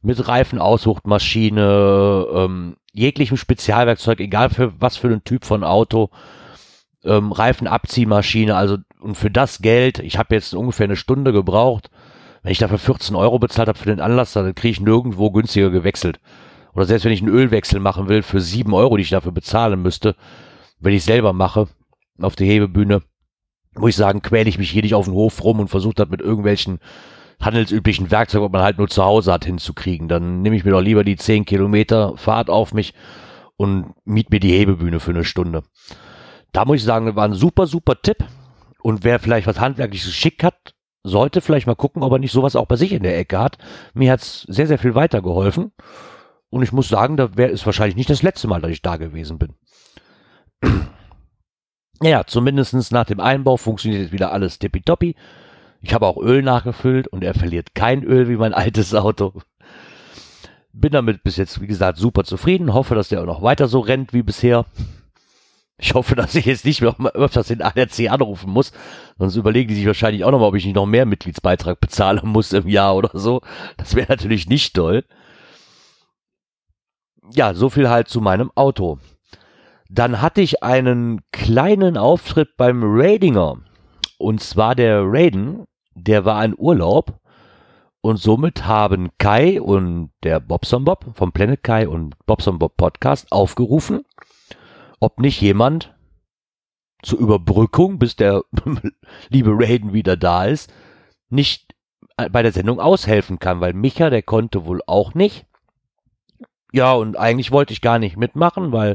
Mit 0.00 0.28
Reifenaushuchtmaschine, 0.28 2.26
ähm, 2.32 2.76
jeglichem 2.92 3.36
Spezialwerkzeug, 3.36 4.20
egal 4.20 4.50
für 4.50 4.80
was 4.80 4.96
für 4.96 5.08
einen 5.08 5.24
Typ 5.24 5.44
von 5.44 5.64
Auto, 5.64 6.10
ähm, 7.04 7.32
Reifenabziehmaschine, 7.32 8.54
also 8.54 8.76
und 9.00 9.16
für 9.16 9.30
das 9.30 9.60
Geld, 9.60 9.98
ich 9.98 10.18
habe 10.18 10.34
jetzt 10.34 10.54
ungefähr 10.54 10.84
eine 10.84 10.96
Stunde 10.96 11.32
gebraucht, 11.32 11.90
wenn 12.42 12.52
ich 12.52 12.58
dafür 12.58 12.78
14 12.78 13.16
Euro 13.16 13.38
bezahlt 13.38 13.68
habe 13.68 13.78
für 13.78 13.86
den 13.90 14.00
Anlass, 14.00 14.32
dann 14.32 14.54
kriege 14.54 14.72
ich 14.72 14.80
nirgendwo 14.80 15.30
günstiger 15.30 15.70
gewechselt. 15.70 16.20
Oder 16.78 16.86
selbst 16.86 17.04
wenn 17.04 17.12
ich 17.12 17.22
einen 17.22 17.34
Ölwechsel 17.34 17.80
machen 17.80 18.08
will 18.08 18.22
für 18.22 18.40
7 18.40 18.72
Euro, 18.72 18.96
die 18.96 19.02
ich 19.02 19.10
dafür 19.10 19.32
bezahlen 19.32 19.82
müsste, 19.82 20.14
wenn 20.78 20.94
ich 20.94 21.02
selber 21.02 21.32
mache, 21.32 21.66
auf 22.20 22.36
der 22.36 22.46
Hebebühne, 22.46 23.02
muss 23.74 23.90
ich 23.90 23.96
sagen, 23.96 24.22
quäle 24.22 24.48
ich 24.48 24.58
mich 24.58 24.70
hier 24.70 24.82
nicht 24.82 24.94
auf 24.94 25.06
den 25.06 25.14
Hof 25.14 25.42
rum 25.42 25.58
und 25.58 25.66
versuche 25.66 25.96
das 25.96 26.08
mit 26.08 26.20
irgendwelchen 26.20 26.78
handelsüblichen 27.40 28.12
Werkzeugen, 28.12 28.46
was 28.46 28.52
man 28.52 28.62
halt 28.62 28.78
nur 28.78 28.86
zu 28.86 29.04
Hause 29.04 29.32
hat, 29.32 29.44
hinzukriegen. 29.44 30.06
Dann 30.06 30.40
nehme 30.42 30.54
ich 30.54 30.64
mir 30.64 30.70
doch 30.70 30.80
lieber 30.80 31.02
die 31.02 31.16
10 31.16 31.46
Kilometer 31.46 32.16
Fahrt 32.16 32.48
auf 32.48 32.72
mich 32.72 32.94
und 33.56 33.92
miet 34.04 34.30
mir 34.30 34.38
die 34.38 34.52
Hebebühne 34.52 35.00
für 35.00 35.10
eine 35.10 35.24
Stunde. 35.24 35.64
Da 36.52 36.64
muss 36.64 36.76
ich 36.76 36.84
sagen, 36.84 37.06
das 37.06 37.16
war 37.16 37.24
ein 37.24 37.34
super, 37.34 37.66
super 37.66 38.00
Tipp. 38.00 38.18
Und 38.84 39.02
wer 39.02 39.18
vielleicht 39.18 39.48
was 39.48 39.58
handwerkliches 39.58 40.14
schick 40.14 40.44
hat, 40.44 40.76
sollte 41.02 41.40
vielleicht 41.40 41.66
mal 41.66 41.74
gucken, 41.74 42.04
ob 42.04 42.12
er 42.12 42.20
nicht 42.20 42.30
sowas 42.30 42.54
auch 42.54 42.66
bei 42.66 42.76
sich 42.76 42.92
in 42.92 43.02
der 43.02 43.18
Ecke 43.18 43.40
hat. 43.40 43.58
Mir 43.94 44.12
hat's 44.12 44.42
sehr, 44.42 44.68
sehr 44.68 44.78
viel 44.78 44.94
weitergeholfen. 44.94 45.72
Und 46.50 46.62
ich 46.62 46.72
muss 46.72 46.88
sagen, 46.88 47.16
da 47.16 47.36
wäre 47.36 47.50
es 47.50 47.66
wahrscheinlich 47.66 47.96
nicht 47.96 48.10
das 48.10 48.22
letzte 48.22 48.48
Mal, 48.48 48.60
dass 48.60 48.70
ich 48.70 48.82
da 48.82 48.96
gewesen 48.96 49.38
bin. 49.38 49.54
Naja, 52.00 52.24
zumindestens 52.24 52.92
nach 52.92 53.06
dem 53.06 53.18
Einbau 53.18 53.56
funktioniert 53.56 54.02
jetzt 54.02 54.12
wieder 54.12 54.30
alles 54.30 54.60
tippitoppi. 54.60 55.16
Ich 55.80 55.94
habe 55.94 56.06
auch 56.06 56.16
Öl 56.16 56.42
nachgefüllt 56.42 57.08
und 57.08 57.24
er 57.24 57.34
verliert 57.34 57.74
kein 57.74 58.04
Öl 58.04 58.28
wie 58.28 58.36
mein 58.36 58.54
altes 58.54 58.94
Auto. 58.94 59.32
Bin 60.72 60.92
damit 60.92 61.24
bis 61.24 61.36
jetzt, 61.36 61.60
wie 61.60 61.66
gesagt, 61.66 61.98
super 61.98 62.22
zufrieden. 62.22 62.72
Hoffe, 62.72 62.94
dass 62.94 63.08
der 63.08 63.22
auch 63.22 63.26
noch 63.26 63.42
weiter 63.42 63.66
so 63.66 63.80
rennt 63.80 64.12
wie 64.12 64.22
bisher. 64.22 64.64
Ich 65.80 65.94
hoffe, 65.94 66.16
dass 66.16 66.34
ich 66.34 66.46
jetzt 66.46 66.64
nicht 66.64 66.80
mehr 66.82 66.94
öfters 67.14 67.48
den 67.48 67.62
ADAC 67.62 68.10
anrufen 68.10 68.50
muss. 68.50 68.72
Sonst 69.18 69.36
überlegen 69.36 69.68
die 69.68 69.76
sich 69.76 69.86
wahrscheinlich 69.86 70.24
auch 70.24 70.30
nochmal, 70.30 70.48
ob 70.48 70.54
ich 70.56 70.64
nicht 70.64 70.74
noch 70.74 70.86
mehr 70.86 71.06
Mitgliedsbeitrag 71.06 71.80
bezahlen 71.80 72.20
muss 72.24 72.52
im 72.52 72.68
Jahr 72.68 72.96
oder 72.96 73.10
so. 73.14 73.42
Das 73.76 73.94
wäre 73.94 74.08
natürlich 74.08 74.48
nicht 74.48 74.74
toll. 74.74 75.04
Ja, 77.32 77.54
so 77.54 77.68
viel 77.68 77.88
halt 77.88 78.08
zu 78.08 78.20
meinem 78.20 78.50
Auto. 78.54 78.98
Dann 79.90 80.20
hatte 80.20 80.40
ich 80.40 80.62
einen 80.62 81.20
kleinen 81.32 81.96
Auftritt 81.96 82.56
beim 82.56 82.82
Radinger. 82.84 83.58
Und 84.18 84.42
zwar 84.42 84.74
der 84.74 85.02
Raiden, 85.04 85.64
der 85.94 86.24
war 86.24 86.36
ein 86.36 86.54
Urlaub. 86.56 87.20
Und 88.00 88.18
somit 88.18 88.66
haben 88.66 89.10
Kai 89.18 89.60
und 89.60 90.10
der 90.22 90.40
Bobson 90.40 90.84
Bob 90.84 91.04
vom 91.14 91.32
Planet 91.32 91.62
Kai 91.62 91.88
und 91.88 92.14
Bobson 92.26 92.58
Bob 92.58 92.76
Podcast 92.76 93.32
aufgerufen, 93.32 94.04
ob 95.00 95.20
nicht 95.20 95.40
jemand 95.40 95.94
zur 97.02 97.18
Überbrückung, 97.18 97.98
bis 97.98 98.16
der 98.16 98.42
liebe 99.28 99.50
Raiden 99.52 99.92
wieder 99.92 100.16
da 100.16 100.44
ist, 100.44 100.72
nicht 101.28 101.74
bei 102.16 102.42
der 102.42 102.52
Sendung 102.52 102.80
aushelfen 102.80 103.38
kann, 103.38 103.60
weil 103.60 103.72
Micha, 103.72 104.10
der 104.10 104.22
konnte 104.22 104.64
wohl 104.64 104.80
auch 104.86 105.14
nicht. 105.14 105.46
Ja, 106.72 106.92
und 106.92 107.18
eigentlich 107.18 107.50
wollte 107.50 107.72
ich 107.72 107.80
gar 107.80 107.98
nicht 107.98 108.16
mitmachen, 108.16 108.72
weil 108.72 108.94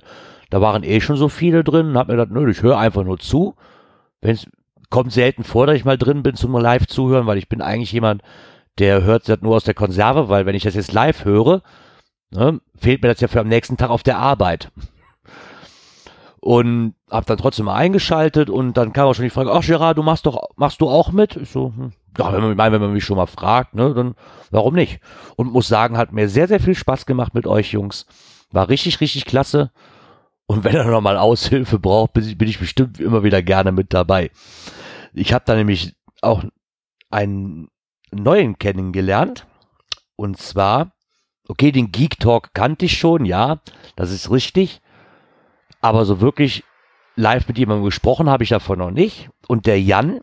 da 0.50 0.62
waren 0.62 0.84
eh 0.84 1.02
schon 1.02 1.18
so 1.18 1.30
viele 1.30 1.64
drin 1.64 1.98
hab 1.98 2.08
mir 2.08 2.16
gedacht, 2.16 2.32
nö, 2.32 2.50
ich 2.50 2.62
höre 2.62 2.78
einfach 2.78 3.04
nur 3.04 3.20
zu. 3.20 3.56
Wenn's, 4.22 4.48
kommt 4.90 5.12
selten 5.12 5.44
vor, 5.44 5.66
dass 5.66 5.76
ich 5.76 5.86
mal 5.86 5.98
drin 5.98 6.22
bin 6.22 6.36
zum 6.36 6.56
live 6.56 6.86
zuhören, 6.86 7.26
weil 7.26 7.40
ich 7.40 7.50
bin 7.50 7.62
eigentlich 7.62 7.92
jemand, 7.92 8.22
der 8.78 9.04
hört 9.04 9.28
das 9.28 9.42
nur 9.42 9.56
aus 9.56 9.64
der 9.64 9.74
Konserve, 9.74 10.30
weil 10.30 10.46
wenn 10.46 10.56
ich 10.56 10.64
das 10.64 10.76
jetzt 10.76 10.94
live 10.94 11.26
höre, 11.26 11.64
ne, 12.30 12.62
fehlt 12.76 13.02
mir 13.02 13.08
das 13.08 13.22
ja 13.22 13.28
für 13.28 13.40
am 13.40 13.48
nächsten 13.48 13.78
Tag 13.78 13.90
auf 13.90 14.04
der 14.04 14.20
Arbeit 14.20 14.72
und 16.40 16.94
hab 17.10 17.26
dann 17.26 17.38
trotzdem 17.38 17.66
mal 17.66 17.76
eingeschaltet 17.76 18.50
und 18.50 18.76
dann 18.76 18.94
kam 18.94 19.08
auch 19.08 19.16
schon 19.16 19.24
die 19.24 19.30
Frage, 19.30 19.52
ach 19.52 19.66
Gerard, 19.66 19.98
du 19.98 20.04
machst 20.04 20.26
doch, 20.26 20.50
machst 20.58 20.82
du 20.82 20.90
auch 20.90 21.12
mit? 21.12 21.38
Ich 21.38 21.50
so, 21.50 21.74
hm, 21.76 21.94
ja, 22.18 22.32
wenn 22.34 22.56
man, 22.56 22.72
wenn 22.72 22.82
man 22.82 22.94
mich 22.94 23.04
schon 23.04 23.18
mal 23.18 23.26
fragt, 23.26 23.76
ne, 23.76 23.94
dann 23.94 24.16
warum 24.52 24.76
nicht? 24.76 25.00
Und 25.36 25.52
muss 25.52 25.68
sagen, 25.68 25.98
hat 25.98 26.12
mir 26.12 26.30
sehr, 26.30 26.48
sehr 26.48 26.60
viel 26.60 26.76
Spaß 26.76 27.06
gemacht 27.06 27.34
mit 27.34 27.48
euch 27.48 27.72
Jungs. 27.72 28.06
War 28.52 28.70
richtig, 28.70 29.02
richtig 29.02 29.26
klasse. 29.26 29.72
Und 30.46 30.64
wenn 30.64 30.76
er 30.76 30.86
noch 30.86 31.02
mal 31.02 31.18
Aushilfe 31.18 31.80
braucht, 31.80 32.14
bin 32.14 32.28
ich, 32.28 32.38
bin 32.38 32.48
ich 32.48 32.60
bestimmt 32.60 33.00
immer 33.00 33.24
wieder 33.24 33.42
gerne 33.42 33.72
mit 33.72 33.94
dabei. 33.94 34.30
Ich 35.14 35.34
habe 35.34 35.46
da 35.46 35.56
nämlich 35.56 35.96
auch 36.22 36.44
einen 37.10 37.70
neuen 38.12 38.58
kennengelernt. 38.60 39.48
Und 40.16 40.38
zwar, 40.38 40.94
okay, 41.48 41.72
den 41.72 41.92
Geek 41.92 42.20
Talk 42.20 42.54
kannte 42.54 42.86
ich 42.86 42.98
schon, 42.98 43.26
ja, 43.26 43.62
das 43.96 44.12
ist 44.12 44.30
richtig. 44.30 44.82
Aber 45.82 46.06
so 46.06 46.22
wirklich 46.22 46.64
live 47.16 47.48
mit 47.48 47.58
jemandem 47.58 47.86
gesprochen 47.86 48.30
habe 48.30 48.44
ich 48.44 48.50
davon 48.50 48.80
noch 48.80 48.92
nicht. 48.92 49.30
Und 49.48 49.66
der 49.66 49.82
Jan 49.82 50.20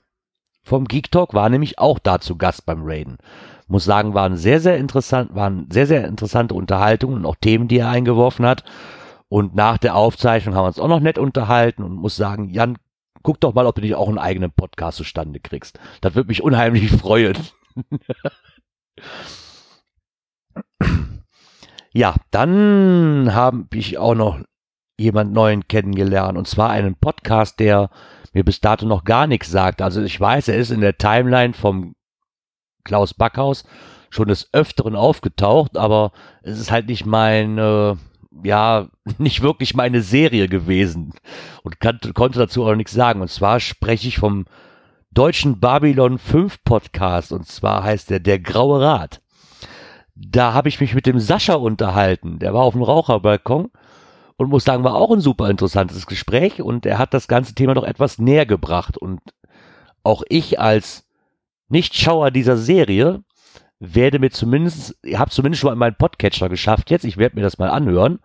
vom 0.70 0.84
Geek 0.84 1.10
Talk 1.10 1.34
war 1.34 1.48
nämlich 1.48 1.80
auch 1.80 1.98
da 1.98 2.20
zu 2.20 2.36
Gast 2.36 2.64
beim 2.64 2.82
Raiden. 2.84 3.18
Muss 3.66 3.84
sagen, 3.84 4.14
waren 4.14 4.36
sehr, 4.36 4.60
sehr 4.60 4.76
interessant, 4.76 5.34
waren 5.34 5.66
sehr, 5.68 5.88
sehr 5.88 6.06
interessante 6.06 6.54
Unterhaltungen 6.54 7.16
und 7.16 7.26
auch 7.26 7.34
Themen, 7.34 7.66
die 7.66 7.78
er 7.78 7.88
eingeworfen 7.88 8.46
hat. 8.46 8.62
Und 9.28 9.56
nach 9.56 9.78
der 9.78 9.96
Aufzeichnung 9.96 10.54
haben 10.54 10.62
wir 10.62 10.68
uns 10.68 10.78
auch 10.78 10.86
noch 10.86 11.00
nett 11.00 11.18
unterhalten 11.18 11.82
und 11.82 11.94
muss 11.94 12.14
sagen, 12.14 12.50
Jan, 12.50 12.78
guck 13.24 13.40
doch 13.40 13.52
mal, 13.52 13.66
ob 13.66 13.74
du 13.74 13.80
dich 13.80 13.96
auch 13.96 14.08
einen 14.08 14.18
eigenen 14.18 14.52
Podcast 14.52 14.98
zustande 14.98 15.40
kriegst. 15.40 15.80
Das 16.02 16.14
würde 16.14 16.28
mich 16.28 16.40
unheimlich 16.40 16.88
freuen. 16.96 17.36
ja, 21.92 22.14
dann 22.30 23.34
habe 23.34 23.66
ich 23.74 23.98
auch 23.98 24.14
noch 24.14 24.38
jemand 25.00 25.32
Neuen 25.32 25.66
kennengelernt. 25.66 26.36
Und 26.36 26.46
zwar 26.46 26.70
einen 26.70 26.94
Podcast, 26.94 27.58
der 27.58 27.90
mir 28.32 28.44
bis 28.44 28.60
dato 28.60 28.86
noch 28.86 29.04
gar 29.04 29.26
nichts 29.26 29.50
sagt. 29.50 29.82
Also 29.82 30.02
ich 30.02 30.20
weiß, 30.20 30.48
er 30.48 30.56
ist 30.56 30.70
in 30.70 30.80
der 30.80 30.98
Timeline 30.98 31.54
vom 31.54 31.94
Klaus 32.84 33.14
Backhaus 33.14 33.64
schon 34.10 34.28
des 34.28 34.52
Öfteren 34.52 34.96
aufgetaucht, 34.96 35.76
aber 35.76 36.12
es 36.42 36.58
ist 36.58 36.70
halt 36.70 36.88
nicht 36.88 37.06
mein, 37.06 37.58
äh, 37.58 37.96
ja, 38.44 38.88
nicht 39.18 39.42
wirklich 39.42 39.74
meine 39.74 40.02
Serie 40.02 40.48
gewesen 40.48 41.14
und 41.62 41.80
kann, 41.80 41.98
konnte 42.14 42.38
dazu 42.38 42.64
auch 42.64 42.74
nichts 42.74 42.92
sagen. 42.92 43.20
Und 43.20 43.30
zwar 43.30 43.60
spreche 43.60 44.08
ich 44.08 44.18
vom 44.18 44.46
deutschen 45.12 45.60
Babylon 45.60 46.18
5 46.18 46.62
Podcast 46.64 47.32
und 47.32 47.46
zwar 47.46 47.82
heißt 47.82 48.10
der 48.10 48.20
Der 48.20 48.38
Graue 48.38 48.80
Rat. 48.80 49.20
Da 50.14 50.52
habe 50.52 50.68
ich 50.68 50.80
mich 50.80 50.94
mit 50.94 51.06
dem 51.06 51.18
Sascha 51.18 51.54
unterhalten. 51.54 52.38
Der 52.38 52.52
war 52.52 52.62
auf 52.62 52.74
dem 52.74 52.82
Raucherbalkon 52.82 53.70
und 54.40 54.48
muss 54.48 54.64
sagen, 54.64 54.84
war 54.84 54.94
auch 54.94 55.10
ein 55.10 55.20
super 55.20 55.50
interessantes 55.50 56.06
Gespräch 56.06 56.62
und 56.62 56.86
er 56.86 56.96
hat 56.96 57.12
das 57.12 57.28
ganze 57.28 57.54
Thema 57.54 57.74
doch 57.74 57.84
etwas 57.84 58.18
näher 58.18 58.46
gebracht 58.46 58.96
und 58.96 59.20
auch 60.02 60.22
ich 60.30 60.58
als 60.58 61.06
Nichtschauer 61.68 62.30
dieser 62.30 62.56
Serie 62.56 63.22
werde 63.80 64.18
mir 64.18 64.30
zumindest, 64.30 64.96
ich 65.02 65.18
habe 65.18 65.30
zumindest 65.30 65.60
schon 65.60 65.68
mal 65.68 65.76
meinen 65.76 65.98
Podcatcher 65.98 66.48
geschafft 66.48 66.90
jetzt, 66.90 67.04
ich 67.04 67.18
werde 67.18 67.36
mir 67.36 67.42
das 67.42 67.58
mal 67.58 67.68
anhören 67.68 68.18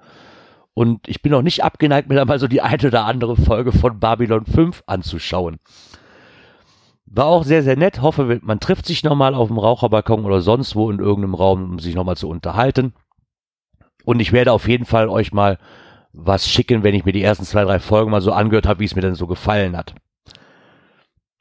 und 0.74 1.06
ich 1.10 1.22
bin 1.22 1.34
auch 1.34 1.42
nicht 1.42 1.66
abgeneigt, 1.66 2.08
mir 2.08 2.16
da 2.16 2.24
mal 2.24 2.40
so 2.40 2.48
die 2.48 2.62
eine 2.62 2.88
oder 2.88 3.04
andere 3.04 3.36
Folge 3.36 3.74
von 3.74 4.00
Babylon 4.00 4.46
5 4.46 4.84
anzuschauen. 4.86 5.58
War 7.08 7.26
auch 7.26 7.44
sehr, 7.44 7.62
sehr 7.62 7.76
nett. 7.76 8.02
Hoffe, 8.02 8.40
man 8.42 8.62
trifft 8.62 8.86
sich 8.86 9.04
nochmal 9.04 9.36
auf 9.36 9.50
dem 9.50 9.60
Raucherbalkon 9.60 10.24
oder 10.24 10.40
sonst 10.40 10.78
wo 10.78 10.90
in 10.90 11.00
irgendeinem 11.00 11.36
Raum, 11.36 11.72
um 11.72 11.80
sich 11.80 11.94
nochmal 11.94 12.16
zu 12.16 12.30
unterhalten. 12.30 12.94
Und 14.06 14.22
ich 14.22 14.32
werde 14.32 14.54
auf 14.54 14.70
jeden 14.70 14.86
Fall 14.86 15.10
euch 15.10 15.34
mal 15.34 15.60
was 16.18 16.48
schicken, 16.48 16.84
wenn 16.84 16.96
ich 16.96 17.06
mir 17.06 17.12
die 17.12 17.24
ersten 17.24 17.46
zwei, 17.46 17.64
drei 17.64 17.80
Folgen 17.80 18.12
mal 18.12 18.22
so 18.22 18.32
angehört 18.32 18.68
habe, 18.68 18.80
wie 18.80 18.86
es 18.86 18.96
mir 18.96 19.02
denn 19.02 19.16
so 19.16 19.28
gefallen 19.28 19.78
hat. 19.78 19.96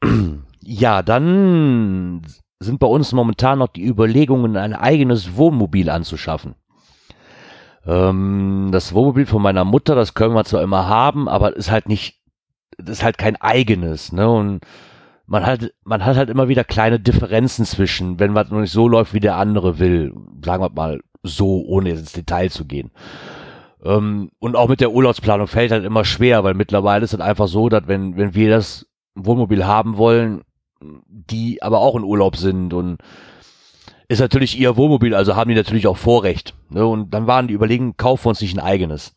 Ja, 0.66 1.02
dann 1.02 2.22
sind 2.58 2.78
bei 2.78 2.86
uns 2.86 3.12
momentan 3.12 3.58
noch 3.58 3.68
die 3.68 3.84
Überlegungen, 3.84 4.56
ein 4.56 4.72
eigenes 4.72 5.36
Wohnmobil 5.36 5.90
anzuschaffen. 5.90 6.54
Ähm, 7.86 8.70
das 8.72 8.94
Wohnmobil 8.94 9.26
von 9.26 9.42
meiner 9.42 9.66
Mutter, 9.66 9.94
das 9.94 10.14
können 10.14 10.34
wir 10.34 10.44
zwar 10.44 10.62
immer 10.62 10.88
haben, 10.88 11.28
aber 11.28 11.54
ist 11.54 11.70
halt 11.70 11.86
nicht, 11.86 12.18
ist 12.78 13.04
halt 13.04 13.18
kein 13.18 13.36
eigenes, 13.36 14.12
ne? 14.12 14.26
Und 14.26 14.60
man 15.26 15.44
hat, 15.46 15.70
man 15.84 16.04
hat 16.04 16.16
halt 16.16 16.30
immer 16.30 16.48
wieder 16.48 16.64
kleine 16.64 17.00
Differenzen 17.00 17.64
zwischen, 17.64 18.18
wenn 18.18 18.34
was 18.34 18.50
noch 18.50 18.60
nicht 18.60 18.72
so 18.72 18.88
läuft, 18.88 19.14
wie 19.14 19.20
der 19.20 19.36
andere 19.36 19.78
will. 19.78 20.14
Sagen 20.44 20.62
wir 20.62 20.70
mal 20.70 21.00
so, 21.22 21.62
ohne 21.66 21.90
jetzt 21.90 22.00
ins 22.00 22.12
Detail 22.12 22.50
zu 22.50 22.66
gehen. 22.66 22.90
Ähm, 23.84 24.30
und 24.38 24.56
auch 24.56 24.68
mit 24.68 24.80
der 24.80 24.92
Urlaubsplanung 24.92 25.46
fällt 25.46 25.70
halt 25.70 25.84
immer 25.84 26.04
schwer, 26.04 26.42
weil 26.42 26.54
mittlerweile 26.54 27.04
ist 27.04 27.14
es 27.14 27.20
einfach 27.20 27.48
so, 27.48 27.68
dass 27.68 27.86
wenn, 27.86 28.16
wenn 28.16 28.34
wir 28.34 28.50
das 28.50 28.86
Wohnmobil 29.14 29.66
haben 29.66 29.98
wollen, 29.98 30.42
die 30.80 31.62
aber 31.62 31.78
auch 31.78 31.94
in 31.94 32.02
Urlaub 32.02 32.36
sind 32.36 32.72
und 32.72 32.98
ist 34.08 34.20
natürlich 34.20 34.58
ihr 34.58 34.76
Wohnmobil, 34.76 35.14
also 35.14 35.36
haben 35.36 35.48
die 35.48 35.54
natürlich 35.54 35.86
auch 35.86 35.96
Vorrecht. 35.96 36.54
Ne? 36.70 36.86
Und 36.86 37.12
dann 37.12 37.26
waren 37.26 37.48
die 37.48 37.54
überlegen, 37.54 37.96
kaufen 37.96 38.24
wir 38.26 38.30
uns 38.30 38.40
nicht 38.40 38.56
ein 38.56 38.60
eigenes. 38.60 39.14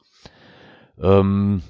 Ähm, 1.01 1.61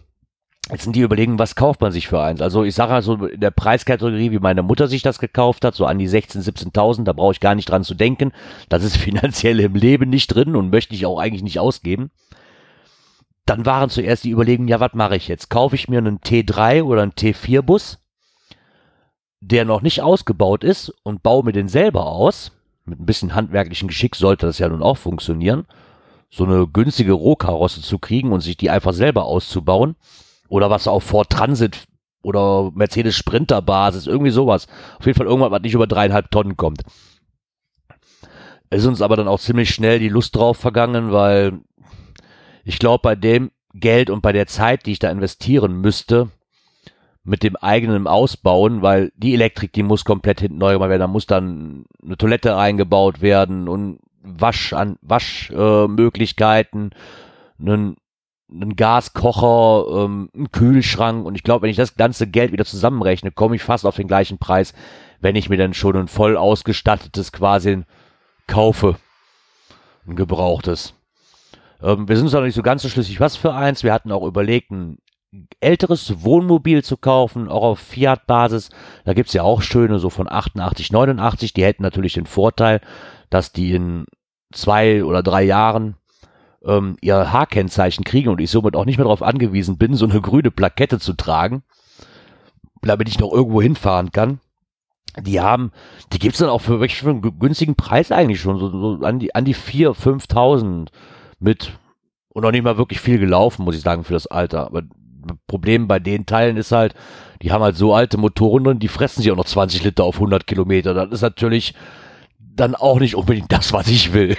jetzt 0.69 0.83
sind 0.83 0.95
die 0.95 1.01
überlegen, 1.01 1.39
was 1.39 1.55
kauft 1.55 1.81
man 1.81 1.91
sich 1.91 2.07
für 2.07 2.21
eins? 2.21 2.41
Also 2.41 2.63
ich 2.63 2.75
sage 2.75 2.93
also 2.93 3.25
in 3.25 3.39
der 3.39 3.51
Preiskategorie, 3.51 4.31
wie 4.31 4.39
meine 4.39 4.62
Mutter 4.62 4.88
sich 4.88 5.01
das 5.01 5.19
gekauft 5.19 5.65
hat, 5.65 5.75
so 5.75 5.86
an 5.86 5.97
die 5.97 6.10
16.000, 6.10 6.71
17.000, 6.71 7.03
da 7.05 7.13
brauche 7.13 7.31
ich 7.31 7.39
gar 7.39 7.55
nicht 7.55 7.69
dran 7.69 7.83
zu 7.83 7.95
denken. 7.95 8.31
Das 8.69 8.83
ist 8.83 8.97
finanziell 8.97 9.60
im 9.60 9.75
Leben 9.75 10.10
nicht 10.10 10.27
drin 10.27 10.55
und 10.55 10.71
möchte 10.71 10.95
ich 10.95 11.05
auch 11.05 11.19
eigentlich 11.19 11.43
nicht 11.43 11.60
ausgeben. 11.60 12.12
Dann 13.47 13.65
waren 13.65 13.89
zuerst 13.89 14.25
die 14.25 14.31
Überlegungen, 14.31 14.67
ja, 14.67 14.81
was 14.81 14.93
mache 14.93 15.15
ich 15.15 15.29
jetzt? 15.29 15.49
Kaufe 15.49 15.75
ich 15.75 15.88
mir 15.88 15.99
einen 15.99 16.19
T3 16.19 16.83
oder 16.83 17.01
einen 17.01 17.13
T4-Bus, 17.13 17.97
der 19.39 19.63
noch 19.63 19.81
nicht 19.81 20.01
ausgebaut 20.01 20.65
ist 20.65 20.93
und 21.03 21.23
baue 21.23 21.45
mir 21.45 21.53
den 21.53 21.69
selber 21.69 22.07
aus? 22.07 22.51
Mit 22.83 22.99
ein 22.99 23.05
bisschen 23.05 23.36
handwerklichen 23.36 23.88
Geschick 23.88 24.17
sollte 24.17 24.47
das 24.47 24.60
ja 24.60 24.67
nun 24.67 24.83
auch 24.83 24.97
funktionieren. 24.97 25.65
So 26.29 26.43
eine 26.43 26.67
günstige 26.67 27.13
Rohkarosse 27.13 27.81
zu 27.81 27.99
kriegen 27.99 28.33
und 28.33 28.41
sich 28.41 28.57
die 28.57 28.69
einfach 28.69 28.91
selber 28.91 29.23
auszubauen. 29.23 29.95
Oder 30.49 30.69
was 30.69 30.89
auch 30.89 31.01
Ford 31.01 31.29
Transit 31.29 31.86
oder 32.21 32.71
Mercedes 32.75 33.15
Sprinter 33.15 33.62
Basis, 33.62 34.07
irgendwie 34.07 34.31
sowas. 34.31 34.67
Auf 34.99 35.05
jeden 35.05 35.17
Fall 35.17 35.27
irgendwas, 35.27 35.51
was 35.51 35.62
nicht 35.62 35.73
über 35.73 35.88
dreieinhalb 35.88 36.31
Tonnen 36.31 36.57
kommt. 36.57 36.83
Es 38.69 38.81
ist 38.81 38.88
uns 38.88 39.01
aber 39.01 39.15
dann 39.15 39.29
auch 39.29 39.39
ziemlich 39.39 39.69
schnell 39.69 39.99
die 39.99 40.10
Lust 40.10 40.36
drauf 40.36 40.57
vergangen, 40.57 41.13
weil 41.13 41.62
ich 42.67 42.80
glaube, 42.80 43.01
bei 43.01 43.15
dem 43.15 43.51
Geld 43.73 44.10
und 44.10 44.21
bei 44.21 44.34
der 44.34 44.45
Zeit, 44.45 44.86
die 44.86 44.91
ich 44.91 44.99
da 44.99 45.10
investieren 45.10 45.80
müsste, 45.80 46.27
mit 47.23 47.41
dem 47.43 47.56
eigenen 47.56 48.08
Ausbauen, 48.08 48.82
weil 48.82 49.13
die 49.15 49.34
Elektrik, 49.34 49.71
die 49.71 49.84
muss 49.84 50.03
komplett 50.03 50.41
hinten 50.41 50.58
neu 50.58 50.73
gemacht 50.73 50.89
werden. 50.89 50.99
Da 50.99 51.08
muss 51.08 51.27
dann 51.27 51.86
eine 52.03 52.17
Toilette 52.17 52.58
eingebaut 52.58 53.21
werden 53.21 53.69
und 53.69 53.99
Wasch 54.21 54.73
an 54.73 54.97
Waschmöglichkeiten, 55.01 56.91
äh, 56.91 56.95
einen, 57.62 57.95
einen 58.51 58.75
Gaskocher, 58.75 60.03
ähm, 60.03 60.30
einen 60.36 60.51
Kühlschrank. 60.51 61.25
Und 61.25 61.36
ich 61.36 61.43
glaube, 61.43 61.62
wenn 61.62 61.69
ich 61.69 61.77
das 61.77 61.95
ganze 61.95 62.27
Geld 62.27 62.51
wieder 62.51 62.65
zusammenrechne, 62.65 63.32
komme 63.32 63.56
ich 63.56 63.63
fast 63.63 63.86
auf 63.86 63.95
den 63.95 64.10
gleichen 64.10 64.39
Preis, 64.39 64.73
wenn 65.21 65.38
ich 65.38 65.47
mir 65.47 65.58
dann 65.58 65.73
schon 65.73 65.95
ein 65.95 66.10
voll 66.10 66.36
ausgestattetes 66.36 67.32
quasi 67.32 67.84
kaufe. 68.45 68.97
Ein 70.06 70.17
gebrauchtes. 70.17 70.96
Ähm, 71.81 72.07
wir 72.07 72.15
sind 72.15 72.25
uns 72.25 72.33
noch 72.33 72.41
nicht 72.41 72.55
so 72.55 72.63
ganz 72.63 72.81
so 72.81 72.89
schlüssig, 72.89 73.19
was 73.19 73.35
für 73.35 73.53
eins. 73.53 73.83
Wir 73.83 73.93
hatten 73.93 74.11
auch 74.11 74.25
überlegt, 74.25 74.71
ein 74.71 74.97
älteres 75.59 76.23
Wohnmobil 76.23 76.83
zu 76.83 76.97
kaufen, 76.97 77.49
auch 77.49 77.63
auf 77.63 77.79
Fiat-Basis. 77.79 78.69
Da 79.05 79.13
gibt's 79.13 79.33
ja 79.33 79.43
auch 79.43 79.61
schöne, 79.61 79.99
so 79.99 80.09
von 80.09 80.31
88, 80.31 80.91
89. 80.91 81.53
Die 81.53 81.63
hätten 81.63 81.83
natürlich 81.83 82.13
den 82.13 82.25
Vorteil, 82.25 82.81
dass 83.29 83.51
die 83.51 83.73
in 83.73 84.05
zwei 84.53 85.03
oder 85.03 85.21
drei 85.23 85.43
Jahren 85.43 85.95
ähm, 86.63 86.97
ihr 87.01 87.31
H-Kennzeichen 87.31 88.03
kriegen 88.03 88.29
und 88.29 88.41
ich 88.41 88.49
somit 88.49 88.75
auch 88.75 88.85
nicht 88.85 88.97
mehr 88.97 89.05
darauf 89.05 89.21
angewiesen 89.21 89.77
bin, 89.77 89.93
so 89.93 90.05
eine 90.05 90.21
grüne 90.21 90.51
Plakette 90.51 90.99
zu 90.99 91.13
tragen, 91.13 91.63
damit 92.81 93.09
ich 93.09 93.19
noch 93.19 93.31
irgendwo 93.31 93.61
hinfahren 93.61 94.11
kann. 94.11 94.39
Die 95.19 95.41
haben, 95.41 95.71
die 96.13 96.19
gibt's 96.19 96.39
dann 96.39 96.49
auch 96.49 96.61
für 96.61 96.79
wirklich 96.79 96.99
für 96.99 97.09
einen 97.09 97.39
günstigen 97.39 97.75
Preis 97.75 98.11
eigentlich 98.11 98.39
schon, 98.39 98.59
so, 98.59 98.69
so 98.69 99.03
an 99.03 99.19
die 99.19 99.33
an 99.33 99.45
die 99.45 99.55
vier, 99.55 99.93
5.000 99.93 100.89
mit 101.39 101.71
und 102.30 102.43
noch 102.43 102.52
nicht 102.52 102.63
mal 102.63 102.78
wirklich 102.78 103.00
viel 103.00 103.19
gelaufen, 103.19 103.65
muss 103.65 103.76
ich 103.76 103.82
sagen, 103.82 104.04
für 104.04 104.13
das 104.13 104.28
Alter. 104.28 104.65
Aber 104.65 104.84
Problem 105.47 105.88
bei 105.88 106.00
den 106.00 106.26
Teilen 106.26 106.58
ist 106.58 106.71
halt, 106.71 106.93
die 107.41 107.52
haben 107.52 107.63
halt 107.63 107.76
so 107.76 107.93
alte 107.93 108.17
Motoren 108.17 108.63
drin, 108.63 108.80
die 108.80 108.88
fressen 108.88 109.21
sich 109.21 109.32
auch 109.32 109.36
noch 109.36 109.45
20 109.45 109.84
Liter 109.84 110.04
auf 110.04 110.15
100 110.15 110.47
Kilometer. 110.47 110.93
Das 110.93 111.12
ist 111.12 111.21
natürlich 111.21 111.73
dann 112.39 112.76
auch 112.76 113.00
nicht 113.00 113.15
unbedingt 113.15 113.52
das, 113.52 113.73
was 113.73 113.88
ich 113.88 114.13
will. 114.13 114.38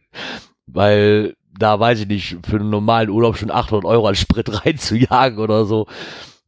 Weil 0.66 1.36
da 1.58 1.78
weiß 1.80 2.00
ich 2.00 2.08
nicht, 2.08 2.38
für 2.46 2.56
einen 2.56 2.70
normalen 2.70 3.08
Urlaub 3.08 3.36
schon 3.36 3.50
800 3.50 3.84
Euro 3.84 4.06
als 4.06 4.18
Sprit 4.18 4.64
reinzujagen 4.64 5.38
oder 5.38 5.64
so. 5.64 5.86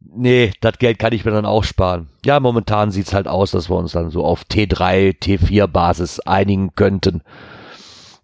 Nee, 0.01 0.53
das 0.61 0.79
Geld 0.79 0.98
kann 0.98 1.12
ich 1.12 1.24
mir 1.24 1.33
dann 1.33 1.46
auch 1.46 1.64
sparen. 1.64 2.09
Ja, 2.24 2.40
momentan 2.40 2.90
sieht's 2.90 3.12
halt 3.12 3.29
aus, 3.29 3.51
dass 3.51 3.68
wir 3.68 3.77
uns 3.77 3.92
dann 3.92 4.11
so 4.11 4.24
auf 4.24 4.44
T3, 4.44 5.18
T4 5.18 5.66
Basis 5.66 6.20
einigen 6.20 6.74
könnten, 6.74 7.22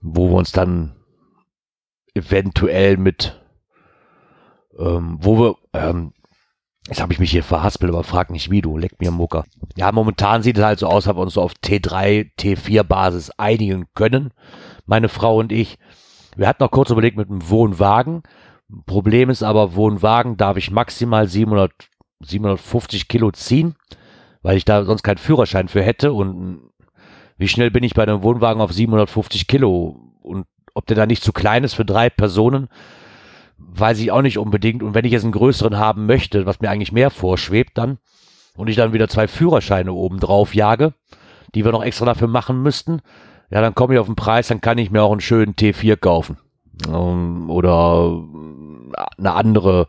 wo 0.01 0.31
wir 0.31 0.37
uns 0.37 0.53
dann 0.53 0.93
eventuell 2.15 2.97
mit, 2.97 3.41
ähm, 4.79 5.19
wo 5.21 5.39
wir, 5.39 5.57
ähm, 5.73 6.13
Jetzt 6.89 7.01
habe 7.01 7.15
ich 7.15 7.19
mich 7.19 7.31
hier 7.31 7.43
verhaspelt, 7.43 7.91
aber 7.91 8.05
frag 8.05 8.29
nicht 8.31 8.51
wie, 8.51 8.61
du 8.61 8.77
leck 8.77 9.01
mir 9.01 9.11
Mucker. 9.11 9.45
Ja, 9.75 9.91
momentan 9.91 10.43
sieht 10.43 10.59
es 10.59 10.65
halt 10.65 10.79
so 10.79 10.87
aus, 10.87 11.05
dass 11.05 11.17
wir 11.17 11.23
uns 11.23 11.33
so 11.33 11.41
auf 11.41 11.55
T3, 11.55 12.31
T4 12.39 12.83
Basis 12.83 13.31
einigen 13.31 13.87
können, 13.95 14.33
meine 14.85 15.09
Frau 15.09 15.39
und 15.39 15.51
ich. 15.51 15.79
Wir 16.37 16.47
hatten 16.47 16.63
noch 16.63 16.71
kurz 16.71 16.91
überlegt 16.91 17.17
mit 17.17 17.31
einem 17.31 17.49
Wohnwagen. 17.49 18.23
Problem 18.85 19.31
ist 19.31 19.43
aber, 19.43 19.75
Wohnwagen 19.75 20.37
darf 20.37 20.59
ich 20.59 20.71
maximal 20.71 21.27
700, 21.27 21.73
750 22.21 23.09
Kilo 23.09 23.31
ziehen, 23.31 23.77
weil 24.43 24.59
ich 24.59 24.67
da 24.67 24.85
sonst 24.85 25.03
keinen 25.03 25.19
Führerschein 25.19 25.69
für 25.69 25.83
hätte 25.83 26.13
und 26.13 26.71
wie 27.39 27.49
schnell 27.49 27.71
bin 27.71 27.83
ich 27.83 27.95
bei 27.95 28.03
einem 28.03 28.23
Wohnwagen 28.23 28.61
auf 28.61 28.73
750 28.73 29.47
Kilo 29.47 30.14
ob 30.85 30.89
der 30.89 30.97
da 30.97 31.07
nicht 31.07 31.25
zu 31.25 31.33
klein 31.33 31.65
ist 31.65 31.73
für 31.73 31.87
drei 31.87 32.11
Personen, 32.11 32.69
weiß 33.57 34.01
ich 34.01 34.13
auch 34.13 34.21
nicht 34.21 34.37
unbedingt. 34.37 34.83
Und 34.83 34.95
wenn 34.95 35.07
ich 35.07 35.13
jetzt 35.13 35.23
einen 35.23 35.33
größeren 35.33 35.79
haben 35.79 36.05
möchte, 36.05 36.45
was 36.45 36.61
mir 36.61 36.69
eigentlich 36.69 36.93
mehr 36.93 37.09
vorschwebt 37.09 37.79
dann, 37.79 37.97
und 38.57 38.69
ich 38.69 38.77
dann 38.77 38.93
wieder 38.93 39.09
zwei 39.09 39.27
Führerscheine 39.27 39.93
oben 39.93 40.21
drauf 40.21 40.55
jage, 40.55 40.93
die 41.55 41.65
wir 41.65 41.73
noch 41.73 41.83
extra 41.83 42.05
dafür 42.05 42.29
machen 42.29 42.63
müssten, 42.63 43.01
ja, 43.51 43.63
dann 43.63 43.75
komme 43.75 43.95
ich 43.95 44.01
auf 44.01 44.07
den 44.07 44.15
Preis, 44.15 44.49
dann 44.49 44.61
kann 44.61 44.79
ich 44.79 44.91
mir 44.91 45.03
auch 45.03 45.11
einen 45.11 45.21
schönen 45.21 45.55
T4 45.55 45.97
kaufen. 45.97 46.37
Um, 46.87 47.51
oder 47.51 48.23
eine 49.17 49.33
andere 49.33 49.89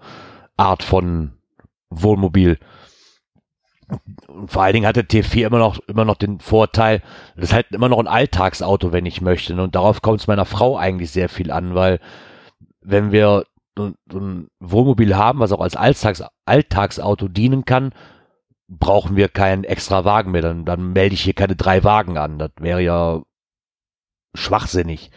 Art 0.55 0.81
von 0.81 1.33
Wohnmobil. 1.89 2.57
Und 4.27 4.51
vor 4.51 4.63
allen 4.63 4.73
Dingen 4.73 4.87
hat 4.87 4.95
der 4.95 5.07
T4 5.07 5.47
immer 5.47 5.59
noch, 5.59 5.79
immer 5.87 6.05
noch 6.05 6.15
den 6.15 6.39
Vorteil, 6.39 7.01
das 7.35 7.45
ist 7.45 7.53
halt 7.53 7.71
immer 7.71 7.89
noch 7.89 7.99
ein 7.99 8.07
Alltagsauto, 8.07 8.91
wenn 8.91 9.05
ich 9.05 9.21
möchte. 9.21 9.61
Und 9.61 9.75
darauf 9.75 10.01
kommt 10.01 10.21
es 10.21 10.27
meiner 10.27 10.45
Frau 10.45 10.77
eigentlich 10.77 11.11
sehr 11.11 11.29
viel 11.29 11.51
an, 11.51 11.75
weil 11.75 11.99
wenn 12.81 13.11
wir 13.11 13.45
so, 13.77 13.93
ein 14.13 14.47
Wohnmobil 14.59 15.15
haben, 15.15 15.39
was 15.39 15.51
auch 15.51 15.61
als 15.61 15.75
Alltags, 15.75 16.23
Alltagsauto 16.45 17.27
dienen 17.27 17.65
kann, 17.65 17.91
brauchen 18.67 19.15
wir 19.15 19.29
keinen 19.29 19.63
extra 19.63 20.05
Wagen 20.05 20.31
mehr. 20.31 20.41
Dann, 20.41 20.65
dann 20.65 20.93
melde 20.93 21.15
ich 21.15 21.21
hier 21.21 21.33
keine 21.33 21.55
drei 21.55 21.83
Wagen 21.83 22.17
an. 22.17 22.39
Das 22.39 22.51
wäre 22.59 22.81
ja 22.81 23.21
schwachsinnig. 24.33 25.11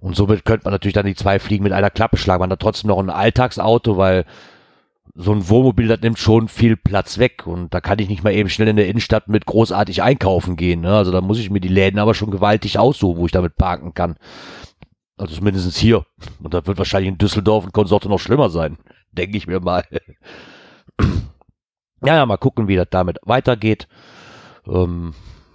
Und 0.00 0.14
somit 0.14 0.44
könnte 0.44 0.64
man 0.64 0.72
natürlich 0.72 0.94
dann 0.94 1.06
die 1.06 1.16
zwei 1.16 1.38
Fliegen 1.38 1.64
mit 1.64 1.72
einer 1.72 1.90
Klappe 1.90 2.18
schlagen. 2.18 2.40
Man 2.40 2.52
hat 2.52 2.60
trotzdem 2.60 2.88
noch 2.88 2.98
ein 2.98 3.10
Alltagsauto, 3.10 3.96
weil 3.96 4.24
so 5.20 5.32
ein 5.32 5.48
Wohnmobil, 5.48 5.88
das 5.88 6.00
nimmt 6.00 6.20
schon 6.20 6.46
viel 6.46 6.76
Platz 6.76 7.18
weg. 7.18 7.44
Und 7.44 7.74
da 7.74 7.80
kann 7.80 7.98
ich 7.98 8.08
nicht 8.08 8.22
mal 8.22 8.32
eben 8.32 8.48
schnell 8.48 8.68
in 8.68 8.76
der 8.76 8.86
Innenstadt 8.86 9.26
mit 9.26 9.46
großartig 9.46 10.00
einkaufen 10.00 10.54
gehen. 10.54 10.80
Ne? 10.80 10.96
Also 10.96 11.10
da 11.10 11.20
muss 11.20 11.40
ich 11.40 11.50
mir 11.50 11.60
die 11.60 11.66
Läden 11.66 11.98
aber 11.98 12.14
schon 12.14 12.30
gewaltig 12.30 12.78
aussuchen, 12.78 13.18
wo 13.18 13.26
ich 13.26 13.32
damit 13.32 13.56
parken 13.56 13.94
kann. 13.94 14.16
Also 15.16 15.34
zumindest 15.34 15.76
hier. 15.76 16.06
Und 16.40 16.54
da 16.54 16.64
wird 16.64 16.78
wahrscheinlich 16.78 17.08
in 17.08 17.18
Düsseldorf 17.18 17.64
und 17.64 17.72
Konsorte 17.72 18.08
noch 18.08 18.20
schlimmer 18.20 18.48
sein. 18.48 18.78
Denke 19.12 19.36
ich 19.36 19.48
mir 19.48 19.58
mal. 19.58 19.84
ja, 22.04 22.14
ja, 22.14 22.24
mal 22.24 22.36
gucken, 22.36 22.68
wie 22.68 22.76
das 22.76 22.86
damit 22.88 23.18
weitergeht. 23.24 23.88
Ähm, 24.68 25.14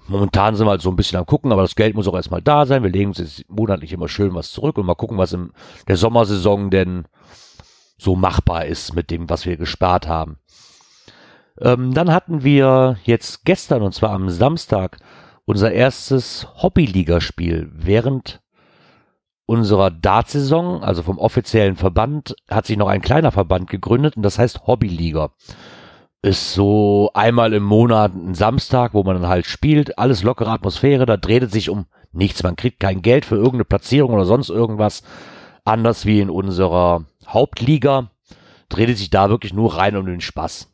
momentan 0.09 0.57
sind 0.57 0.67
wir 0.67 0.71
halt 0.71 0.81
so 0.81 0.89
ein 0.89 0.97
bisschen 0.97 1.19
am 1.19 1.25
gucken, 1.25 1.53
aber 1.53 1.61
das 1.61 1.75
Geld 1.75 1.95
muss 1.95 2.09
auch 2.09 2.15
erstmal 2.15 2.41
da 2.41 2.65
sein. 2.65 2.83
Wir 2.83 2.89
legen 2.89 3.11
uns 3.11 3.19
jetzt 3.19 3.49
monatlich 3.49 3.93
immer 3.93 4.09
schön 4.09 4.35
was 4.35 4.51
zurück 4.51 4.77
und 4.77 4.85
mal 4.85 4.95
gucken, 4.95 5.17
was 5.17 5.31
in 5.31 5.51
der 5.87 5.95
Sommersaison 5.95 6.69
denn 6.69 7.05
so 8.03 8.15
machbar 8.15 8.65
ist 8.65 8.95
mit 8.95 9.09
dem, 9.11 9.29
was 9.29 9.45
wir 9.45 9.57
gespart 9.57 10.07
haben. 10.07 10.37
Ähm, 11.59 11.93
dann 11.93 12.11
hatten 12.11 12.43
wir 12.43 12.97
jetzt 13.03 13.45
gestern, 13.45 13.81
und 13.81 13.93
zwar 13.93 14.11
am 14.11 14.29
Samstag, 14.29 14.97
unser 15.45 15.71
erstes 15.71 16.47
Hobbyligaspiel 16.61 17.69
während 17.73 18.41
unserer 19.45 19.91
Dartsaison, 19.91 20.83
also 20.83 21.03
vom 21.03 21.17
offiziellen 21.17 21.75
Verband, 21.75 22.35
hat 22.49 22.65
sich 22.65 22.77
noch 22.77 22.87
ein 22.87 23.01
kleiner 23.01 23.31
Verband 23.31 23.69
gegründet 23.69 24.15
und 24.17 24.23
das 24.23 24.39
heißt 24.39 24.67
Hobbyliga. 24.67 25.31
Ist 26.21 26.53
so 26.53 27.11
einmal 27.13 27.53
im 27.53 27.63
Monat 27.63 28.13
ein 28.15 28.33
Samstag, 28.33 28.93
wo 28.93 29.03
man 29.03 29.21
dann 29.21 29.29
halt 29.29 29.45
spielt, 29.45 29.99
alles 29.99 30.23
lockere 30.23 30.51
Atmosphäre, 30.51 31.05
da 31.05 31.17
dreht 31.17 31.43
es 31.43 31.51
sich 31.51 31.69
um 31.69 31.85
nichts. 32.13 32.43
Man 32.43 32.55
kriegt 32.55 32.79
kein 32.79 33.01
Geld 33.01 33.25
für 33.25 33.35
irgendeine 33.35 33.65
Platzierung 33.65 34.13
oder 34.13 34.25
sonst 34.25 34.49
irgendwas. 34.49 35.03
Anders 35.65 36.05
wie 36.05 36.21
in 36.21 36.29
unserer 36.29 37.05
Hauptliga 37.27 38.09
dreht 38.69 38.89
es 38.89 38.99
sich 38.99 39.09
da 39.09 39.29
wirklich 39.29 39.53
nur 39.53 39.77
rein 39.77 39.95
um 39.95 40.05
den 40.05 40.21
Spaß. 40.21 40.71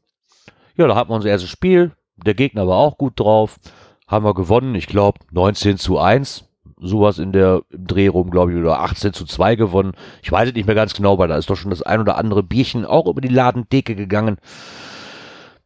Ja, 0.75 0.87
da 0.87 0.95
hat 0.95 1.09
man 1.09 1.17
unser 1.17 1.29
erstes 1.29 1.49
Spiel. 1.49 1.91
Der 2.15 2.33
Gegner 2.33 2.67
war 2.67 2.77
auch 2.77 2.97
gut 2.97 3.19
drauf. 3.19 3.59
Haben 4.07 4.25
wir 4.25 4.33
gewonnen, 4.33 4.75
ich 4.75 4.87
glaube 4.87 5.19
19 5.31 5.77
zu 5.77 5.99
1 5.99 6.49
sowas 6.81 7.19
in 7.19 7.31
der 7.31 7.61
im 7.71 8.29
glaube 8.29 8.51
ich, 8.51 8.57
oder 8.57 8.79
18 8.79 9.13
zu 9.13 9.25
2 9.25 9.55
gewonnen. 9.55 9.93
Ich 10.23 10.31
weiß 10.31 10.49
es 10.49 10.55
nicht 10.55 10.65
mehr 10.65 10.75
ganz 10.75 10.93
genau, 10.93 11.17
weil 11.17 11.27
da 11.27 11.37
ist 11.37 11.49
doch 11.49 11.55
schon 11.55 11.71
das 11.71 11.81
ein 11.81 11.99
oder 11.99 12.17
andere 12.17 12.43
Bierchen 12.43 12.85
auch 12.85 13.07
über 13.07 13.21
die 13.21 13.27
Ladendecke 13.27 13.95
gegangen. 13.95 14.37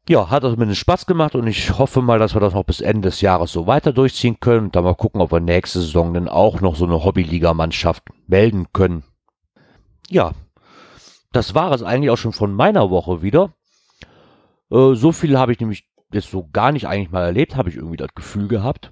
ja, 0.09 0.29
hat 0.29 0.43
zumindest 0.43 0.81
Spaß 0.81 1.05
gemacht 1.05 1.35
und 1.35 1.47
ich 1.47 1.77
hoffe 1.77 2.01
mal, 2.01 2.19
dass 2.19 2.35
wir 2.35 2.41
das 2.41 2.53
noch 2.53 2.65
bis 2.65 2.81
Ende 2.81 3.09
des 3.09 3.21
Jahres 3.21 3.51
so 3.51 3.67
weiter 3.67 3.93
durchziehen 3.93 4.39
können 4.39 4.65
und 4.65 4.75
dann 4.75 4.83
mal 4.83 4.95
gucken, 4.95 5.21
ob 5.21 5.31
wir 5.31 5.39
nächste 5.39 5.79
Saison 5.79 6.13
dann 6.13 6.27
auch 6.27 6.59
noch 6.59 6.75
so 6.75 6.85
eine 6.85 7.03
Hobbyligamannschaft 7.03 8.03
melden 8.27 8.67
können. 8.73 9.03
Ja, 10.09 10.31
das 11.35 11.55
war 11.55 11.71
es 11.71 11.83
eigentlich 11.83 12.09
auch 12.09 12.17
schon 12.17 12.33
von 12.33 12.53
meiner 12.53 12.89
Woche 12.89 13.21
wieder. 13.21 13.51
Äh, 14.71 14.93
so 14.93 15.11
viel 15.11 15.37
habe 15.37 15.51
ich 15.51 15.59
nämlich 15.59 15.85
jetzt 16.11 16.31
so 16.31 16.47
gar 16.53 16.71
nicht 16.71 16.87
eigentlich 16.87 17.11
mal 17.11 17.23
erlebt, 17.23 17.55
habe 17.55 17.69
ich 17.69 17.75
irgendwie 17.75 17.97
das 17.97 18.13
Gefühl 18.15 18.47
gehabt. 18.47 18.91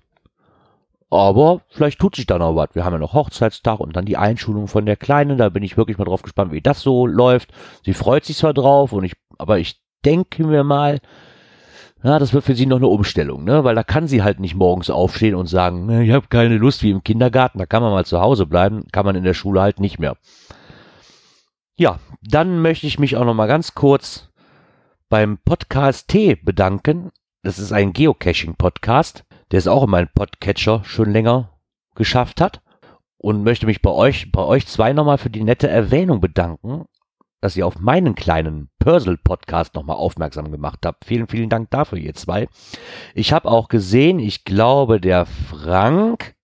Aber 1.10 1.62
vielleicht 1.68 2.00
tut 2.00 2.16
sich 2.16 2.26
da 2.26 2.40
noch 2.40 2.56
was. 2.56 2.70
Wir 2.74 2.86
haben 2.86 2.94
ja 2.94 3.00
noch 3.00 3.14
Hochzeitstag 3.14 3.80
und 3.82 3.96
dann 3.96 4.06
die 4.06 4.16
Einschulung 4.16 4.68
von 4.68 4.86
der 4.86 4.96
Kleinen. 4.96 5.38
Da 5.38 5.50
bin 5.50 5.62
ich 5.62 5.76
wirklich 5.76 5.98
mal 5.98 6.06
drauf 6.06 6.22
gespannt, 6.22 6.54
wie 6.54 6.62
das 6.62 6.82
so 6.82 7.06
läuft. 7.06 7.52
Sie 7.84 7.94
freut 7.94 8.24
sich 8.24 8.38
zwar 8.38 8.54
drauf 8.54 8.94
und 8.94 9.04
ich, 9.04 9.14
aber 9.38 9.60
ich 9.60 9.82
denke 10.06 10.46
mir 10.46 10.64
mal, 10.64 11.02
ja, 12.04 12.18
das 12.18 12.34
wird 12.34 12.46
für 12.46 12.56
sie 12.56 12.66
noch 12.66 12.78
eine 12.78 12.88
Umstellung, 12.88 13.44
ne? 13.44 13.64
Weil 13.64 13.76
da 13.76 13.84
kann 13.84 14.08
sie 14.08 14.24
halt 14.24 14.40
nicht 14.40 14.56
morgens 14.56 14.90
aufstehen 14.90 15.36
und 15.36 15.48
sagen, 15.48 15.86
ne, 15.86 16.04
ich 16.04 16.12
habe 16.12 16.28
keine 16.30 16.58
Lust 16.58 16.82
wie 16.82 16.90
im 16.90 17.04
Kindergarten, 17.04 17.60
da 17.60 17.66
kann 17.68 17.84
man 17.84 17.92
mal 17.92 18.06
zu 18.06 18.22
Hause 18.22 18.48
bleiben, 18.48 18.86
kann 18.92 19.06
man 19.06 19.16
in 19.16 19.24
der 19.24 19.36
Schule 19.36 19.62
halt 19.62 19.80
nicht 19.80 20.00
mehr. 20.00 20.16
Ja, 21.78 22.00
dann 22.22 22.62
möchte 22.62 22.88
ich 22.88 23.00
mich 23.00 23.18
auch 23.18 23.26
noch 23.26 23.34
mal 23.34 23.48
ganz 23.48 23.74
kurz 23.74 24.30
beim 25.10 25.38
Podcast 25.40 26.08
T 26.08 26.36
bedanken. 26.36 27.12
Das 27.44 27.60
ist 27.60 27.72
ein 27.72 27.94
Geocaching-Podcast, 27.94 29.26
der 29.52 29.60
es 29.60 29.68
auch 29.68 29.84
in 29.84 29.90
meinen 29.90 30.10
Podcatcher 30.14 30.84
schon 30.84 31.12
länger 31.12 31.58
geschafft 31.96 32.42
hat. 32.42 32.62
Und 33.18 33.44
möchte 33.44 33.68
mich 33.68 33.82
bei 33.82 33.92
euch, 33.92 34.32
bei 34.32 34.42
euch 34.42 34.66
zwei 34.68 34.94
nochmal 34.94 35.18
für 35.20 35.30
die 35.30 35.44
nette 35.44 35.70
Erwähnung 35.70 36.22
bedanken 36.22 36.86
dass 37.42 37.58
ihr 37.58 37.66
auf 37.66 37.80
meinen 37.80 38.16
kleinen 38.16 38.70
Pörsel-Podcast 38.80 39.74
nochmal 39.74 39.98
aufmerksam 39.98 40.52
gemacht 40.52 40.86
habt. 40.86 41.06
Vielen, 41.06 41.28
vielen 41.28 41.50
Dank 41.50 41.72
dafür, 41.72 41.98
ihr 41.98 42.14
zwei. 42.14 42.48
Ich 43.16 43.34
habe 43.34 43.50
auch 43.50 43.68
gesehen, 43.68 44.20
ich 44.20 44.46
glaube, 44.46 45.02
der 45.02 45.26
Frank, 45.26 46.36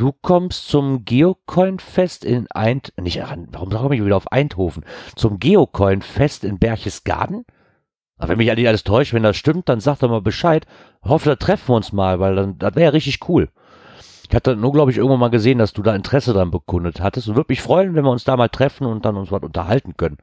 du 0.00 0.12
kommst 0.12 0.68
zum 0.68 1.04
Geocoin-Fest 1.04 2.24
in 2.24 2.50
Eint... 2.50 2.92
Nicht, 2.96 3.20
warum 3.52 3.70
komme 3.70 3.94
ich 3.94 4.04
wieder 4.04 4.16
auf 4.16 4.32
Eindhoven? 4.32 4.84
Zum 5.14 5.38
Geocoin-Fest 5.38 6.44
in 6.44 6.58
Berchtesgaden? 6.58 7.44
Aber 8.16 8.30
wenn 8.30 8.38
mich 8.38 8.50
alles 8.50 8.84
täuscht, 8.84 9.12
wenn 9.12 9.22
das 9.22 9.36
stimmt, 9.36 9.68
dann 9.68 9.80
sagt 9.80 10.02
doch 10.02 10.10
mal 10.10 10.22
Bescheid. 10.22 10.66
Hoffe, 11.02 11.28
da 11.28 11.36
treffen 11.36 11.68
wir 11.68 11.76
uns 11.76 11.92
mal, 11.92 12.18
weil 12.18 12.34
dann, 12.34 12.58
das 12.58 12.74
wäre 12.74 12.86
ja 12.86 12.90
richtig 12.90 13.28
cool. 13.28 13.50
Ich 14.28 14.34
hatte 14.34 14.56
nur, 14.56 14.72
glaube 14.72 14.90
ich, 14.90 14.96
irgendwann 14.96 15.20
mal 15.20 15.30
gesehen, 15.30 15.58
dass 15.58 15.72
du 15.72 15.82
da 15.82 15.94
Interesse 15.94 16.32
dran 16.32 16.50
bekundet 16.50 17.00
hattest 17.00 17.28
und 17.28 17.36
würde 17.36 17.50
mich 17.50 17.62
freuen, 17.62 17.94
wenn 17.94 18.04
wir 18.04 18.10
uns 18.10 18.24
da 18.24 18.36
mal 18.36 18.48
treffen 18.48 18.86
und 18.86 19.04
dann 19.04 19.16
uns 19.16 19.32
was 19.32 19.42
unterhalten 19.42 19.96
können. 19.96 20.18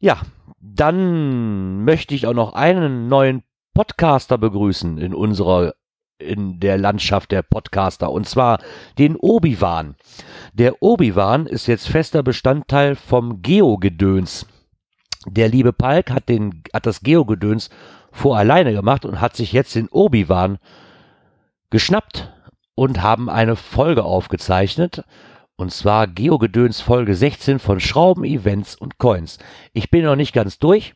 Ja, 0.00 0.20
dann 0.60 1.84
möchte 1.84 2.14
ich 2.14 2.26
auch 2.26 2.34
noch 2.34 2.52
einen 2.54 3.08
neuen 3.08 3.42
Podcaster 3.74 4.38
begrüßen 4.38 4.98
in 4.98 5.14
unserer 5.14 5.74
in 6.22 6.60
der 6.60 6.78
Landschaft 6.78 7.32
der 7.32 7.42
Podcaster 7.42 8.10
und 8.10 8.28
zwar 8.28 8.58
den 8.98 9.16
Obi-Wan. 9.16 9.96
Der 10.52 10.82
Obi-Wan 10.82 11.46
ist 11.46 11.66
jetzt 11.66 11.88
fester 11.88 12.22
Bestandteil 12.22 12.94
vom 12.94 13.42
Geo-Gedöns. 13.42 14.46
Der 15.26 15.48
liebe 15.48 15.72
Palk 15.72 16.10
hat 16.10 16.28
den 16.28 16.62
hat 16.72 16.86
das 16.86 17.02
Geo-Gedöns 17.02 17.70
vor 18.10 18.36
alleine 18.36 18.72
gemacht 18.72 19.04
und 19.04 19.20
hat 19.20 19.36
sich 19.36 19.52
jetzt 19.52 19.74
den 19.74 19.88
Obi-Wan 19.88 20.58
geschnappt 21.70 22.32
und 22.74 23.02
haben 23.02 23.28
eine 23.28 23.56
Folge 23.56 24.04
aufgezeichnet. 24.04 25.04
Und 25.56 25.72
zwar 25.72 26.06
Geogedöns 26.06 26.80
Folge 26.80 27.14
16 27.14 27.58
von 27.58 27.78
Schrauben, 27.78 28.24
Events 28.24 28.74
und 28.74 28.98
Coins. 28.98 29.38
Ich 29.72 29.90
bin 29.90 30.04
noch 30.04 30.16
nicht 30.16 30.32
ganz 30.32 30.58
durch. 30.58 30.94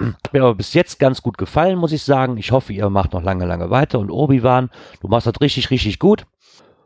Hat 0.00 0.32
mir 0.32 0.42
aber 0.42 0.54
bis 0.54 0.74
jetzt 0.74 0.98
ganz 0.98 1.22
gut 1.22 1.38
gefallen, 1.38 1.78
muss 1.78 1.92
ich 1.92 2.02
sagen. 2.02 2.36
Ich 2.36 2.52
hoffe, 2.52 2.72
ihr 2.72 2.90
macht 2.90 3.12
noch 3.12 3.22
lange, 3.22 3.46
lange 3.46 3.70
weiter. 3.70 3.98
Und 3.98 4.10
Obi-Wan, 4.10 4.70
du 5.00 5.08
machst 5.08 5.26
das 5.26 5.40
richtig, 5.40 5.70
richtig 5.70 5.98
gut. 5.98 6.26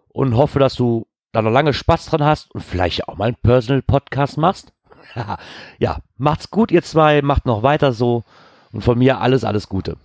Und 0.08 0.36
hoffe, 0.36 0.58
dass 0.58 0.74
du 0.74 1.06
da 1.32 1.42
noch 1.42 1.50
lange 1.50 1.72
Spaß 1.72 2.06
dran 2.06 2.24
hast 2.24 2.50
und 2.54 2.62
vielleicht 2.62 3.08
auch 3.08 3.16
mal 3.16 3.26
einen 3.26 3.36
Personal 3.42 3.82
Podcast 3.82 4.36
machst. 4.36 4.72
ja, 5.78 5.98
macht's 6.16 6.50
gut, 6.50 6.70
ihr 6.70 6.82
zwei. 6.82 7.22
Macht 7.22 7.46
noch 7.46 7.62
weiter 7.62 7.92
so. 7.92 8.24
Und 8.72 8.82
von 8.82 8.98
mir 8.98 9.20
alles, 9.20 9.44
alles 9.44 9.68
Gute 9.68 9.96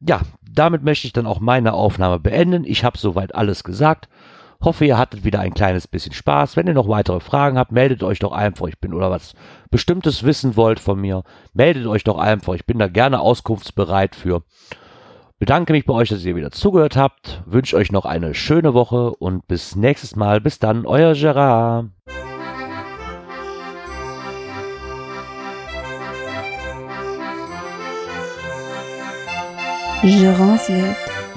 ja, 0.00 0.20
damit 0.48 0.84
möchte 0.84 1.06
ich 1.06 1.12
dann 1.12 1.26
auch 1.26 1.40
meine 1.40 1.72
Aufnahme 1.72 2.18
beenden. 2.18 2.64
Ich 2.64 2.84
habe 2.84 2.98
soweit 2.98 3.34
alles 3.34 3.64
gesagt. 3.64 4.08
Hoffe, 4.60 4.84
ihr 4.84 4.98
hattet 4.98 5.22
wieder 5.22 5.38
ein 5.38 5.54
kleines 5.54 5.86
bisschen 5.86 6.12
Spaß. 6.12 6.56
Wenn 6.56 6.66
ihr 6.66 6.74
noch 6.74 6.88
weitere 6.88 7.20
Fragen 7.20 7.58
habt, 7.58 7.70
meldet 7.70 8.02
euch 8.02 8.18
doch 8.18 8.32
einfach. 8.32 8.66
Ich 8.66 8.80
bin 8.80 8.92
oder 8.92 9.08
was 9.08 9.34
Bestimmtes 9.70 10.24
wissen 10.24 10.56
wollt 10.56 10.80
von 10.80 11.00
mir, 11.00 11.22
meldet 11.52 11.86
euch 11.86 12.02
doch 12.02 12.18
einfach. 12.18 12.54
Ich 12.54 12.66
bin 12.66 12.78
da 12.78 12.88
gerne 12.88 13.20
auskunftsbereit 13.20 14.16
für. 14.16 14.42
Bedanke 15.38 15.72
mich 15.72 15.86
bei 15.86 15.94
euch, 15.94 16.08
dass 16.08 16.24
ihr 16.24 16.34
wieder 16.34 16.50
zugehört 16.50 16.96
habt. 16.96 17.44
Wünsche 17.46 17.76
euch 17.76 17.92
noch 17.92 18.04
eine 18.04 18.34
schöne 18.34 18.74
Woche 18.74 19.14
und 19.14 19.46
bis 19.46 19.76
nächstes 19.76 20.16
Mal. 20.16 20.40
Bis 20.40 20.58
dann, 20.58 20.86
euer 20.86 21.14
Gerard. 21.14 21.90
Gerance 30.02 30.68
Welt, 30.68 30.96